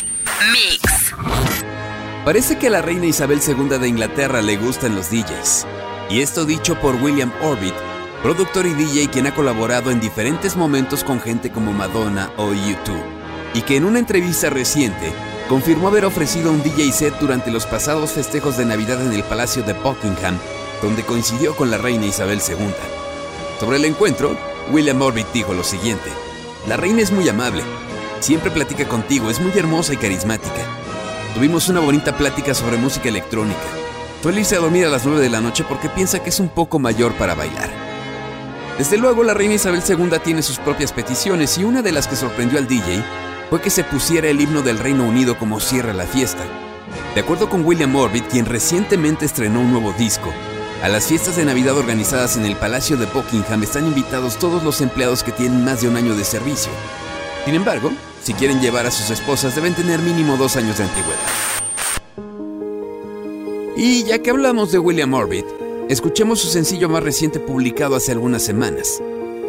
Mix. 0.52 1.14
Parece 2.24 2.56
que 2.56 2.68
a 2.68 2.70
la 2.70 2.80
reina 2.80 3.06
Isabel 3.06 3.40
II 3.44 3.76
de 3.76 3.88
Inglaterra 3.88 4.40
le 4.40 4.56
gustan 4.56 4.94
los 4.94 5.10
DJs. 5.10 5.66
Y 6.10 6.20
esto 6.20 6.44
dicho 6.44 6.80
por 6.80 6.94
William 7.02 7.32
Orbit, 7.42 7.74
productor 8.22 8.66
y 8.66 8.74
DJ 8.74 9.08
quien 9.08 9.26
ha 9.26 9.34
colaborado 9.34 9.90
en 9.90 9.98
diferentes 9.98 10.54
momentos 10.54 11.02
con 11.02 11.20
gente 11.20 11.50
como 11.50 11.72
Madonna 11.72 12.30
o 12.36 12.52
YouTube. 12.52 13.02
Y 13.52 13.62
que 13.62 13.76
en 13.76 13.84
una 13.84 13.98
entrevista 13.98 14.48
reciente 14.48 15.12
confirmó 15.48 15.88
haber 15.88 16.04
ofrecido 16.04 16.52
un 16.52 16.62
DJ 16.62 16.92
set 16.92 17.18
durante 17.18 17.50
los 17.50 17.66
pasados 17.66 18.12
festejos 18.12 18.56
de 18.56 18.64
Navidad 18.64 19.04
en 19.04 19.12
el 19.12 19.24
Palacio 19.24 19.64
de 19.64 19.72
Buckingham, 19.72 20.38
donde 20.82 21.02
coincidió 21.02 21.56
con 21.56 21.68
la 21.68 21.78
reina 21.78 22.06
Isabel 22.06 22.40
II. 22.46 22.56
Sobre 23.58 23.78
el 23.78 23.84
encuentro, 23.84 24.36
William 24.70 25.02
Orbit 25.02 25.26
dijo 25.32 25.52
lo 25.52 25.64
siguiente. 25.64 26.10
La 26.68 26.76
reina 26.76 27.02
es 27.02 27.10
muy 27.10 27.28
amable. 27.28 27.62
Siempre 28.24 28.50
platica 28.50 28.88
contigo, 28.88 29.28
es 29.28 29.38
muy 29.38 29.52
hermosa 29.52 29.92
y 29.92 29.98
carismática. 29.98 30.62
Tuvimos 31.34 31.68
una 31.68 31.80
bonita 31.80 32.16
plática 32.16 32.54
sobre 32.54 32.78
música 32.78 33.10
electrónica. 33.10 33.60
Suele 34.22 34.40
irse 34.40 34.56
a 34.56 34.60
dormir 34.60 34.86
a 34.86 34.88
las 34.88 35.04
9 35.04 35.20
de 35.20 35.28
la 35.28 35.42
noche 35.42 35.62
porque 35.68 35.90
piensa 35.90 36.22
que 36.22 36.30
es 36.30 36.40
un 36.40 36.48
poco 36.48 36.78
mayor 36.78 37.12
para 37.18 37.34
bailar. 37.34 37.68
Desde 38.78 38.96
luego, 38.96 39.24
la 39.24 39.34
reina 39.34 39.52
Isabel 39.52 39.82
II 39.86 40.18
tiene 40.24 40.40
sus 40.40 40.56
propias 40.56 40.90
peticiones 40.90 41.58
y 41.58 41.64
una 41.64 41.82
de 41.82 41.92
las 41.92 42.08
que 42.08 42.16
sorprendió 42.16 42.58
al 42.58 42.66
DJ 42.66 43.04
fue 43.50 43.60
que 43.60 43.68
se 43.68 43.84
pusiera 43.84 44.30
el 44.30 44.40
himno 44.40 44.62
del 44.62 44.78
Reino 44.78 45.04
Unido 45.04 45.36
como 45.38 45.60
cierra 45.60 45.92
la 45.92 46.06
fiesta. 46.06 46.44
De 47.14 47.20
acuerdo 47.20 47.50
con 47.50 47.62
William 47.62 47.94
Orbit, 47.94 48.24
quien 48.28 48.46
recientemente 48.46 49.26
estrenó 49.26 49.60
un 49.60 49.70
nuevo 49.70 49.92
disco, 49.98 50.32
a 50.82 50.88
las 50.88 51.08
fiestas 51.08 51.36
de 51.36 51.44
Navidad 51.44 51.76
organizadas 51.76 52.38
en 52.38 52.46
el 52.46 52.56
Palacio 52.56 52.96
de 52.96 53.04
Buckingham 53.04 53.62
están 53.62 53.86
invitados 53.86 54.38
todos 54.38 54.62
los 54.62 54.80
empleados 54.80 55.22
que 55.22 55.32
tienen 55.32 55.62
más 55.62 55.82
de 55.82 55.88
un 55.88 55.96
año 55.98 56.16
de 56.16 56.24
servicio. 56.24 56.72
Sin 57.44 57.54
embargo, 57.54 57.92
si 58.24 58.32
quieren 58.32 58.60
llevar 58.60 58.86
a 58.86 58.90
sus 58.90 59.10
esposas 59.10 59.54
deben 59.54 59.74
tener 59.74 60.00
mínimo 60.00 60.36
dos 60.38 60.56
años 60.56 60.78
de 60.78 60.84
antigüedad. 60.84 61.20
Y 63.76 64.04
ya 64.04 64.18
que 64.20 64.30
hablamos 64.30 64.72
de 64.72 64.78
William 64.78 65.12
Orbit, 65.12 65.44
escuchemos 65.90 66.40
su 66.40 66.48
sencillo 66.48 66.88
más 66.88 67.02
reciente 67.02 67.38
publicado 67.38 67.96
hace 67.96 68.12
algunas 68.12 68.42
semanas. 68.42 69.02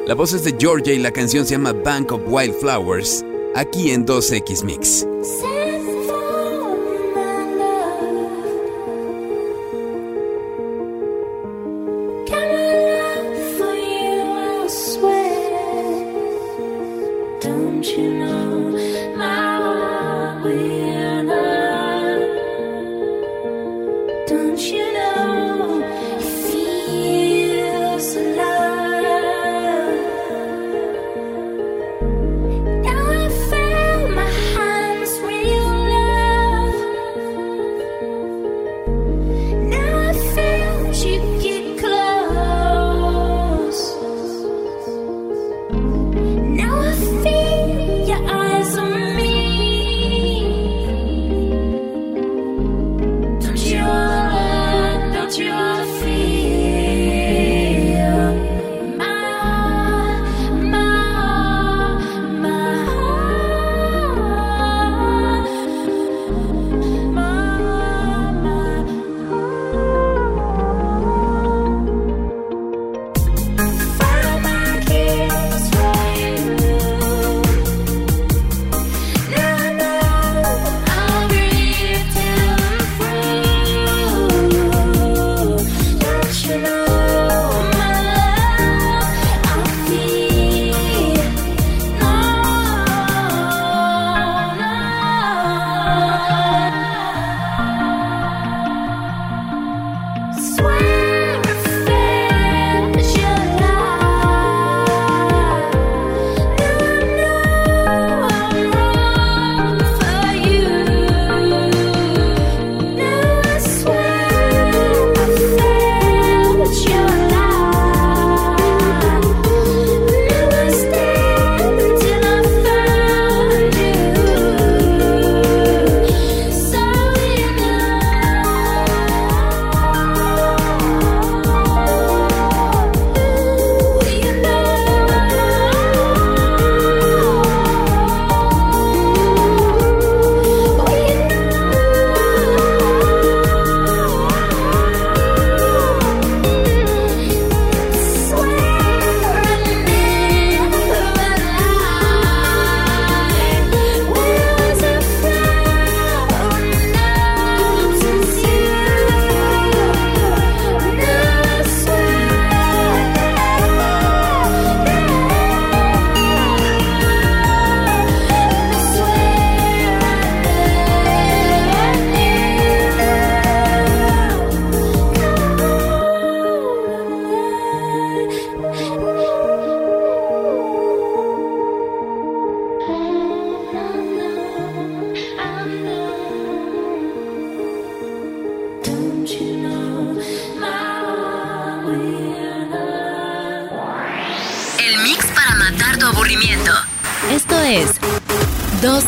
La 0.06 0.14
voz 0.14 0.34
es 0.34 0.44
de 0.44 0.56
Georgia 0.60 0.94
y 0.94 1.00
la 1.00 1.12
canción 1.12 1.46
se 1.46 1.54
llama 1.54 1.72
Bank 1.72 2.12
of 2.12 2.22
Wildflowers, 2.28 3.24
aquí 3.56 3.92
en 3.92 4.06
2X 4.06 4.64
Mix. 4.64 5.08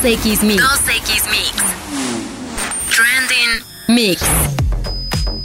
2X 0.07 0.41
Mix. 0.43 0.63
2X 0.63 1.29
Mix. 1.31 1.51
Trending 2.95 3.65
Mix. 3.89 4.23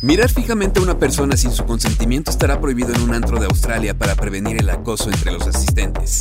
Mirar 0.03 0.31
fijamente 0.31 0.79
a 0.79 0.85
una 0.85 1.01
persona 1.01 1.37
sin 1.37 1.51
su 1.51 1.65
consentimiento 1.65 2.31
estará 2.31 2.61
prohibido 2.61 2.95
en 2.95 3.03
un 3.03 3.13
antro 3.13 3.41
de 3.41 3.47
Australia 3.47 3.99
para 3.99 4.15
prevenir 4.15 4.59
el 4.59 4.71
acoso 4.71 5.11
entre 5.11 5.33
los 5.33 5.49
asistentes. 5.49 6.21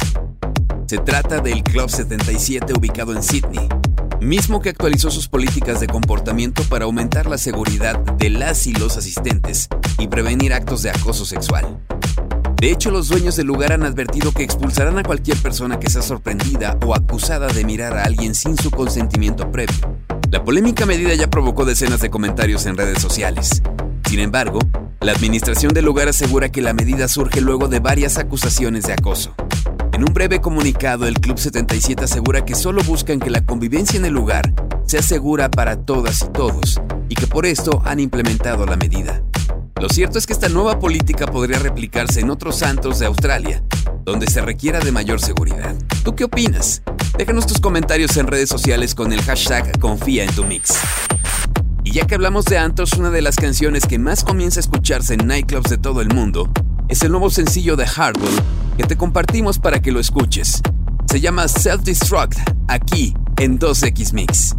Se 0.87 0.97
trata 0.97 1.39
del 1.39 1.61
Club 1.61 1.87
77 1.87 2.73
ubicado 2.75 3.13
en 3.13 3.21
Sydney, 3.21 3.69
mismo 4.21 4.59
que 4.59 4.69
actualizó 4.69 5.11
sus 5.11 5.27
políticas 5.27 5.79
de 5.79 5.85
comportamiento 5.85 6.63
para 6.63 6.85
aumentar 6.85 7.27
la 7.27 7.37
seguridad 7.37 7.99
de 7.99 8.31
las 8.31 8.65
y 8.65 8.73
los 8.73 8.97
asistentes 8.97 9.67
y 9.99 10.07
prevenir 10.07 10.51
actos 10.55 10.81
de 10.81 10.89
acoso 10.89 11.25
sexual. 11.25 11.79
De 12.61 12.69
hecho, 12.69 12.91
los 12.91 13.07
dueños 13.07 13.35
del 13.37 13.47
lugar 13.47 13.73
han 13.73 13.81
advertido 13.81 14.31
que 14.31 14.43
expulsarán 14.43 14.99
a 14.99 15.01
cualquier 15.01 15.35
persona 15.37 15.79
que 15.79 15.89
sea 15.89 16.03
sorprendida 16.03 16.77
o 16.85 16.93
acusada 16.93 17.47
de 17.47 17.65
mirar 17.65 17.97
a 17.97 18.03
alguien 18.03 18.35
sin 18.35 18.55
su 18.55 18.69
consentimiento 18.69 19.51
previo. 19.51 19.97
La 20.29 20.43
polémica 20.43 20.85
medida 20.85 21.15
ya 21.15 21.27
provocó 21.27 21.65
decenas 21.65 22.01
de 22.01 22.11
comentarios 22.11 22.67
en 22.67 22.77
redes 22.77 23.01
sociales. 23.01 23.63
Sin 24.07 24.19
embargo, 24.19 24.59
la 24.99 25.11
administración 25.11 25.73
del 25.73 25.85
lugar 25.85 26.07
asegura 26.07 26.51
que 26.51 26.61
la 26.61 26.73
medida 26.73 27.07
surge 27.07 27.41
luego 27.41 27.67
de 27.67 27.79
varias 27.79 28.19
acusaciones 28.19 28.83
de 28.83 28.93
acoso. 28.93 29.33
En 29.91 30.03
un 30.03 30.13
breve 30.13 30.39
comunicado, 30.39 31.07
el 31.07 31.19
Club 31.19 31.39
77 31.39 32.03
asegura 32.03 32.45
que 32.45 32.53
solo 32.53 32.83
buscan 32.83 33.19
que 33.19 33.31
la 33.31 33.43
convivencia 33.43 33.97
en 33.97 34.05
el 34.05 34.13
lugar 34.13 34.53
sea 34.85 35.01
segura 35.01 35.49
para 35.49 35.77
todas 35.77 36.21
y 36.21 36.27
todos, 36.27 36.79
y 37.09 37.15
que 37.15 37.25
por 37.25 37.47
esto 37.47 37.81
han 37.85 37.99
implementado 37.99 38.67
la 38.67 38.75
medida. 38.75 39.23
Lo 39.81 39.89
cierto 39.89 40.19
es 40.19 40.27
que 40.27 40.33
esta 40.33 40.47
nueva 40.47 40.77
política 40.77 41.25
podría 41.25 41.57
replicarse 41.57 42.19
en 42.19 42.29
otros 42.29 42.57
santos 42.57 42.99
de 42.99 43.07
Australia, 43.07 43.63
donde 44.05 44.27
se 44.27 44.39
requiera 44.39 44.79
de 44.79 44.91
mayor 44.91 45.19
seguridad. 45.19 45.75
¿Tú 46.03 46.13
qué 46.13 46.25
opinas? 46.25 46.83
Déjanos 47.17 47.47
tus 47.47 47.59
comentarios 47.59 48.15
en 48.17 48.27
redes 48.27 48.47
sociales 48.47 48.93
con 48.93 49.11
el 49.11 49.23
hashtag 49.23 49.79
Confía 49.79 50.23
en 50.23 50.35
tu 50.35 50.43
Mix. 50.43 50.75
Y 51.83 51.93
ya 51.93 52.05
que 52.05 52.13
hablamos 52.13 52.45
de 52.45 52.59
antros, 52.59 52.93
una 52.93 53.09
de 53.09 53.23
las 53.23 53.37
canciones 53.37 53.87
que 53.87 53.97
más 53.97 54.23
comienza 54.23 54.59
a 54.59 54.61
escucharse 54.61 55.15
en 55.15 55.25
nightclubs 55.25 55.71
de 55.71 55.79
todo 55.79 56.01
el 56.01 56.13
mundo 56.13 56.51
es 56.87 57.01
el 57.01 57.09
nuevo 57.09 57.31
sencillo 57.31 57.75
de 57.75 57.87
Hardwell 57.87 58.39
que 58.77 58.83
te 58.83 58.95
compartimos 58.95 59.57
para 59.57 59.81
que 59.81 59.91
lo 59.91 59.99
escuches. 59.99 60.61
Se 61.09 61.19
llama 61.19 61.47
Self 61.47 61.81
Destruct, 61.81 62.37
aquí 62.67 63.15
en 63.37 63.57
2X 63.57 64.13
Mix. 64.13 64.55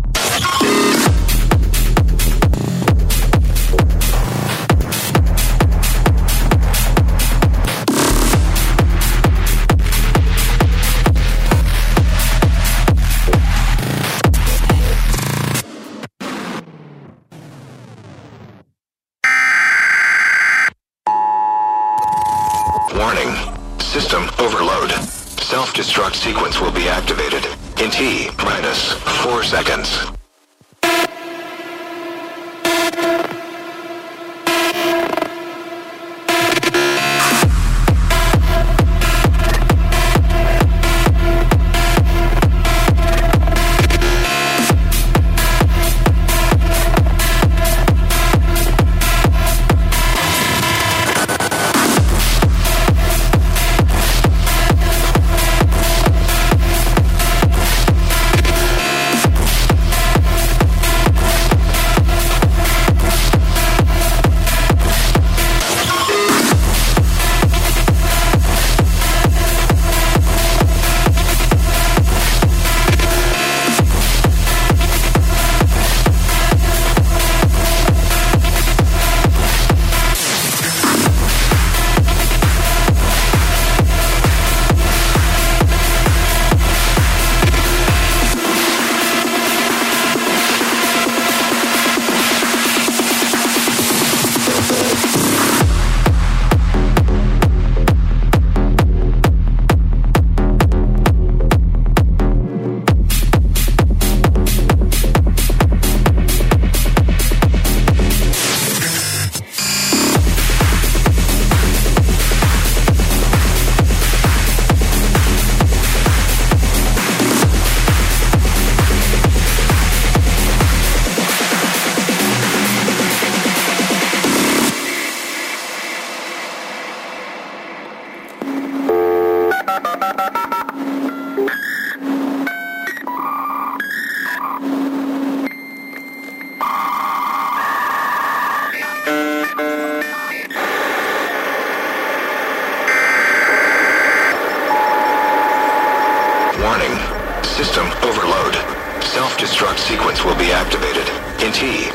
Sequence 26.22 26.60
will 26.60 26.70
be 26.70 26.86
activated 26.88 27.44
in 27.82 27.90
T 27.90 28.30
minus 28.44 28.92
4 29.24 29.42
seconds. 29.42 30.11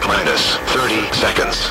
Minus 0.08 0.56
30 0.72 1.12
seconds. 1.14 1.68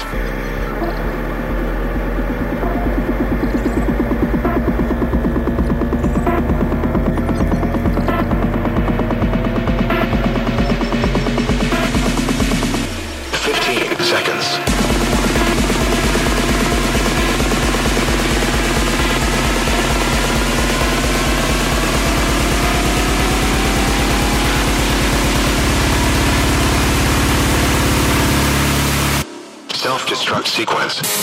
Sequence 30.56 31.15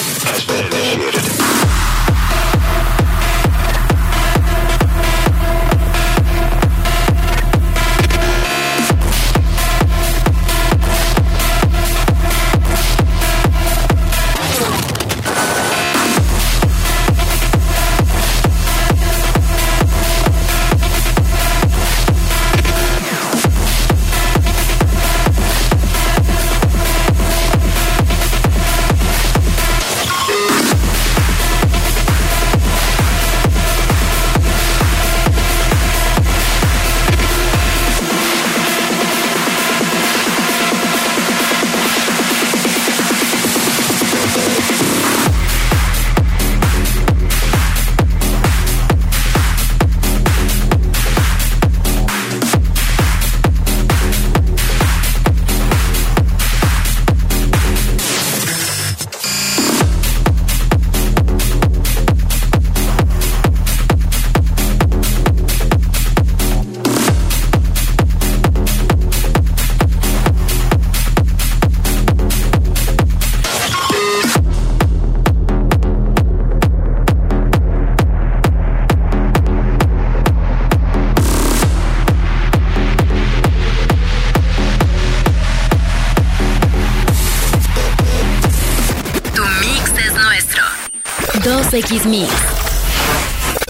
2X 91.74 92.06
Mix. 92.08 92.30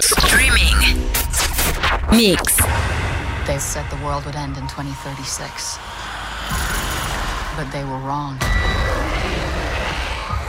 Streaming. 0.01 0.75
Mix. 2.11 2.57
They 3.47 3.57
said 3.57 3.85
the 3.89 4.03
world 4.03 4.25
would 4.25 4.35
end 4.35 4.57
in 4.57 4.67
2036. 4.67 5.79
But 7.55 7.71
they 7.71 7.85
were 7.85 7.99
wrong. 7.99 8.37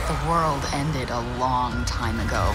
The 0.07 0.17
world 0.27 0.65
ended 0.73 1.09
a 1.11 1.21
long 1.39 1.85
time 1.85 2.19
ago. 2.19 2.51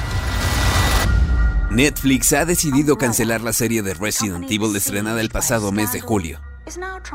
Netflix 1.70 2.36
ha 2.36 2.44
decidido 2.44 2.98
cancelar 2.98 3.40
la 3.40 3.54
serie 3.54 3.80
de 3.80 3.94
Resident 3.94 4.50
Evil 4.50 4.76
estrenada 4.76 5.22
el 5.22 5.30
pasado 5.30 5.72
mes 5.72 5.92
de 5.92 6.02
julio. 6.02 6.49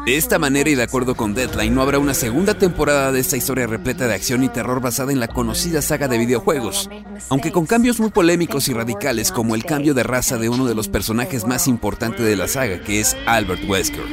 De 0.06 0.18
esta 0.18 0.40
manera 0.40 0.70
y 0.70 0.76
de 0.76 0.84
acuerdo 0.84 1.16
con 1.16 1.34
Deadline, 1.34 1.74
no 1.74 1.82
habrá 1.82 2.00
una 2.00 2.14
segunda 2.14 2.54
temporada 2.56 3.12
de 3.12 3.20
esta 3.20 3.38
historia 3.38 3.68
repleta 3.68 4.08
de 4.08 4.14
acción 4.14 4.44
y 4.44 4.50
terror 4.50 4.82
basada 4.82 5.12
en 5.12 5.20
la 5.20 5.28
conocida 5.28 5.82
saga 5.82 6.08
de 6.08 6.18
videojuegos, 6.18 6.90
aunque 7.30 7.52
con 7.52 7.66
cambios 7.66 8.00
muy 8.00 8.10
polémicos 8.10 8.68
y 8.68 8.74
radicales 8.74 9.32
como 9.32 9.56
el 9.56 9.64
cambio 9.64 9.94
de 9.94 10.04
raza 10.04 10.38
de 10.38 10.50
uno 10.50 10.66
de 10.66 10.76
los 10.76 10.90
personajes 10.90 11.46
más 11.46 11.68
importantes 11.68 12.26
de 12.26 12.36
la 12.36 12.48
saga, 12.48 12.82
que 12.82 13.00
es 13.00 13.16
Albert 13.26 13.64
Wesker. 13.68 14.04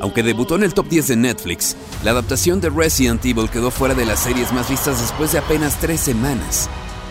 Aunque 0.00 0.22
debutó 0.22 0.56
en 0.56 0.64
el 0.64 0.74
top 0.74 0.88
10 0.88 1.08
de 1.08 1.16
Netflix, 1.16 1.76
la 2.02 2.10
adaptación 2.10 2.60
de 2.60 2.68
Resident 2.68 3.24
Evil 3.24 3.48
quedó 3.48 3.70
fuera 3.70 3.94
de 3.94 4.04
las 4.04 4.20
series 4.20 4.52
más 4.52 4.68
vistas 4.68 5.00
después 5.00 5.32
de 5.32 5.38
apenas 5.38 5.80
tres 5.80 6.00
semanas. 6.00 6.68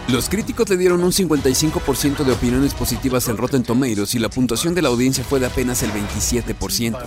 Los 0.09 0.27
críticos 0.27 0.67
le 0.69 0.75
dieron 0.75 1.01
un 1.01 1.11
55% 1.11 2.25
de 2.25 2.33
opiniones 2.33 2.73
positivas 2.73 3.29
en 3.29 3.37
Rotten 3.37 3.63
Tomatoes 3.63 4.13
y 4.15 4.19
la 4.19 4.29
puntuación 4.29 4.75
de 4.75 4.81
la 4.81 4.89
audiencia 4.89 5.23
fue 5.23 5.39
de 5.39 5.45
apenas 5.45 5.81
el 5.81 5.91
27%. 5.91 6.99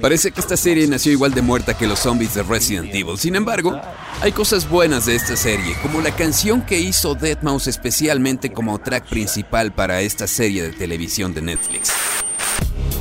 Parece 0.00 0.30
que 0.30 0.40
esta 0.40 0.56
serie 0.56 0.86
nació 0.88 1.12
igual 1.12 1.34
de 1.34 1.42
muerta 1.42 1.76
que 1.76 1.86
los 1.86 1.98
zombies 1.98 2.34
de 2.34 2.42
Resident 2.42 2.94
Evil. 2.94 3.18
Sin 3.18 3.36
embargo, 3.36 3.78
hay 4.22 4.32
cosas 4.32 4.68
buenas 4.68 5.04
de 5.04 5.16
esta 5.16 5.36
serie, 5.36 5.76
como 5.82 6.00
la 6.00 6.16
canción 6.16 6.62
que 6.62 6.80
hizo 6.80 7.14
Deadmau5 7.14 7.66
especialmente 7.66 8.52
como 8.52 8.78
track 8.78 9.08
principal 9.08 9.72
para 9.72 10.00
esta 10.00 10.26
serie 10.26 10.62
de 10.62 10.72
televisión 10.72 11.34
de 11.34 11.42
Netflix. 11.42 11.92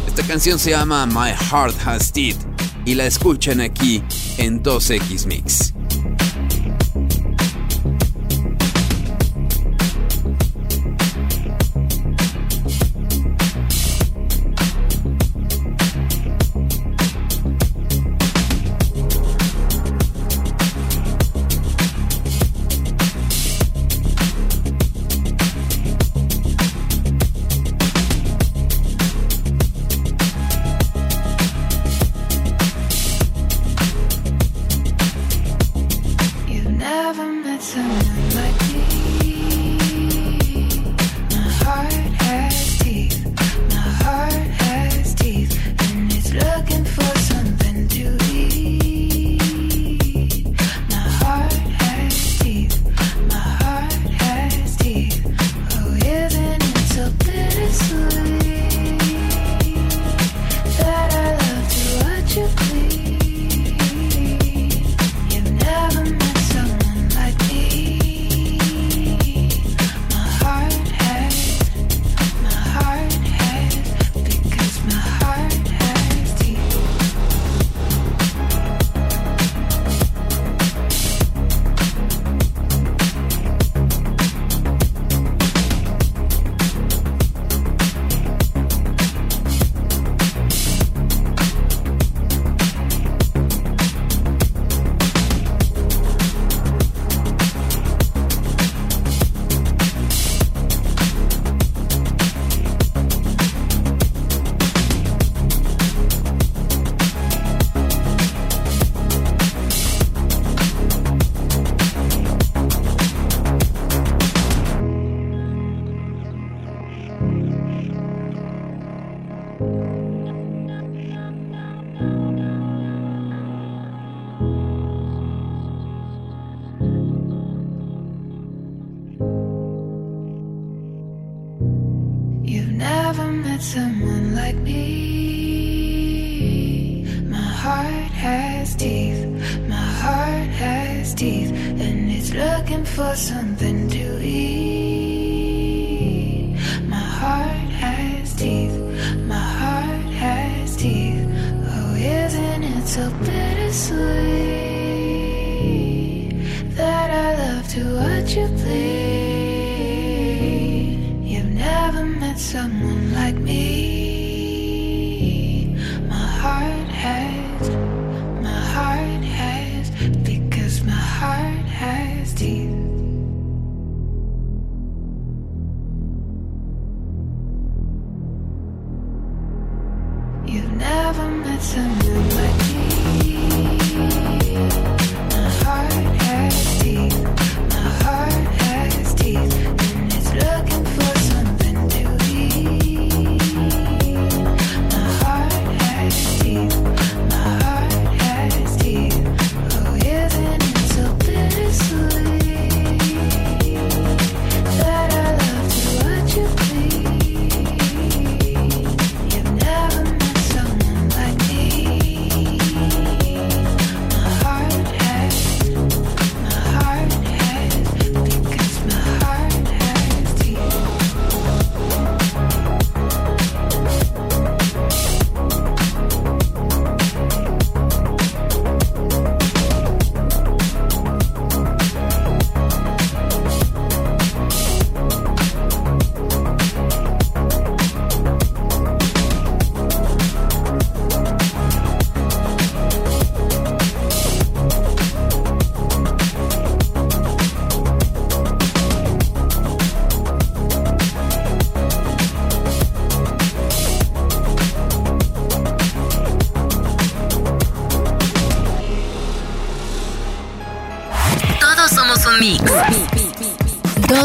Esta 0.06 0.24
canción 0.24 0.60
se 0.60 0.72
llama 0.72 1.06
My 1.06 1.32
Heart 1.50 1.88
Has 1.88 2.12
Teeth 2.12 2.38
y 2.84 2.96
la 2.96 3.06
escuchan 3.06 3.62
aquí 3.62 4.04
en 4.38 4.62
2X 4.62 5.26
Mix. 5.28 5.74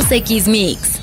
2X 0.04 0.48
Mix. 0.48 1.00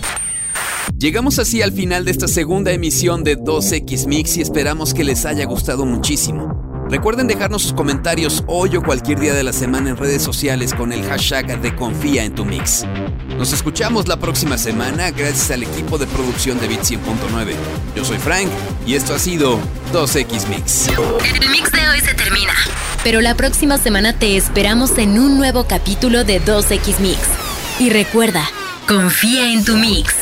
Llegamos 0.97 1.39
así 1.39 1.62
al 1.64 1.72
final 1.72 2.06
de 2.06 2.12
esta 2.12 2.28
segunda 2.28 2.72
emisión 2.72 3.24
de 3.24 3.36
2X 3.36 4.06
Mix 4.06 4.38
y 4.38 4.41
esperamos 4.41 4.93
que 4.93 5.04
les 5.04 5.26
haya 5.26 5.45
gustado 5.45 5.86
muchísimo. 5.86 6.86
Recuerden 6.88 7.26
dejarnos 7.26 7.64
sus 7.64 7.74
comentarios 7.74 8.43
hoy 8.47 8.76
o 8.76 8.84
cualquier 8.84 9.20
día 9.20 9.34
de 9.34 9.43
la 9.43 9.54
semana 9.54 9.89
en 9.89 9.97
redes 9.97 10.22
sociales 10.22 10.74
con 10.74 10.91
el 10.91 11.04
hashtag 11.04 11.62
de 11.62 11.76
Confía 11.76 12.26
en 12.26 12.36
tu 12.36 12.45
Mix. 12.45 12.86
Nos 13.38 13.54
escuchamos 13.54 14.08
la 14.08 14.18
próxima 14.18 14.58
semana 14.58 15.10
gracias 15.10 15.49
al 15.49 15.64
equipo 15.64 15.97
de 15.97 16.06
producción 16.06 16.60
de 16.60 16.68
Bit 16.68 16.82
100.9. 16.82 17.54
Yo 17.95 18.06
soy 18.06 18.18
Frank 18.20 18.49
y 18.86 18.93
esto 18.93 19.16
ha 19.16 19.20
sido 19.20 19.60
2X 19.93 20.47
Mix. 20.47 20.89
El 20.89 21.49
mix 21.49 21.72
de 21.72 21.89
hoy 21.89 22.02
se 22.02 22.14
termina. 22.14 22.54
Pero 23.04 23.22
la 23.22 23.36
próxima 23.36 23.80
semana 23.80 24.14
te 24.14 24.38
esperamos 24.38 24.95
en 24.99 25.18
un 25.18 25.38
nuevo 25.38 25.66
capítulo 25.66 26.24
de 26.24 26.39
2X 26.39 26.99
Mix. 26.99 27.20
Y 27.80 27.89
recuerda, 27.89 28.47
confía 28.92 29.54
en 29.54 29.64
tu 29.64 29.78
mix. 29.78 30.20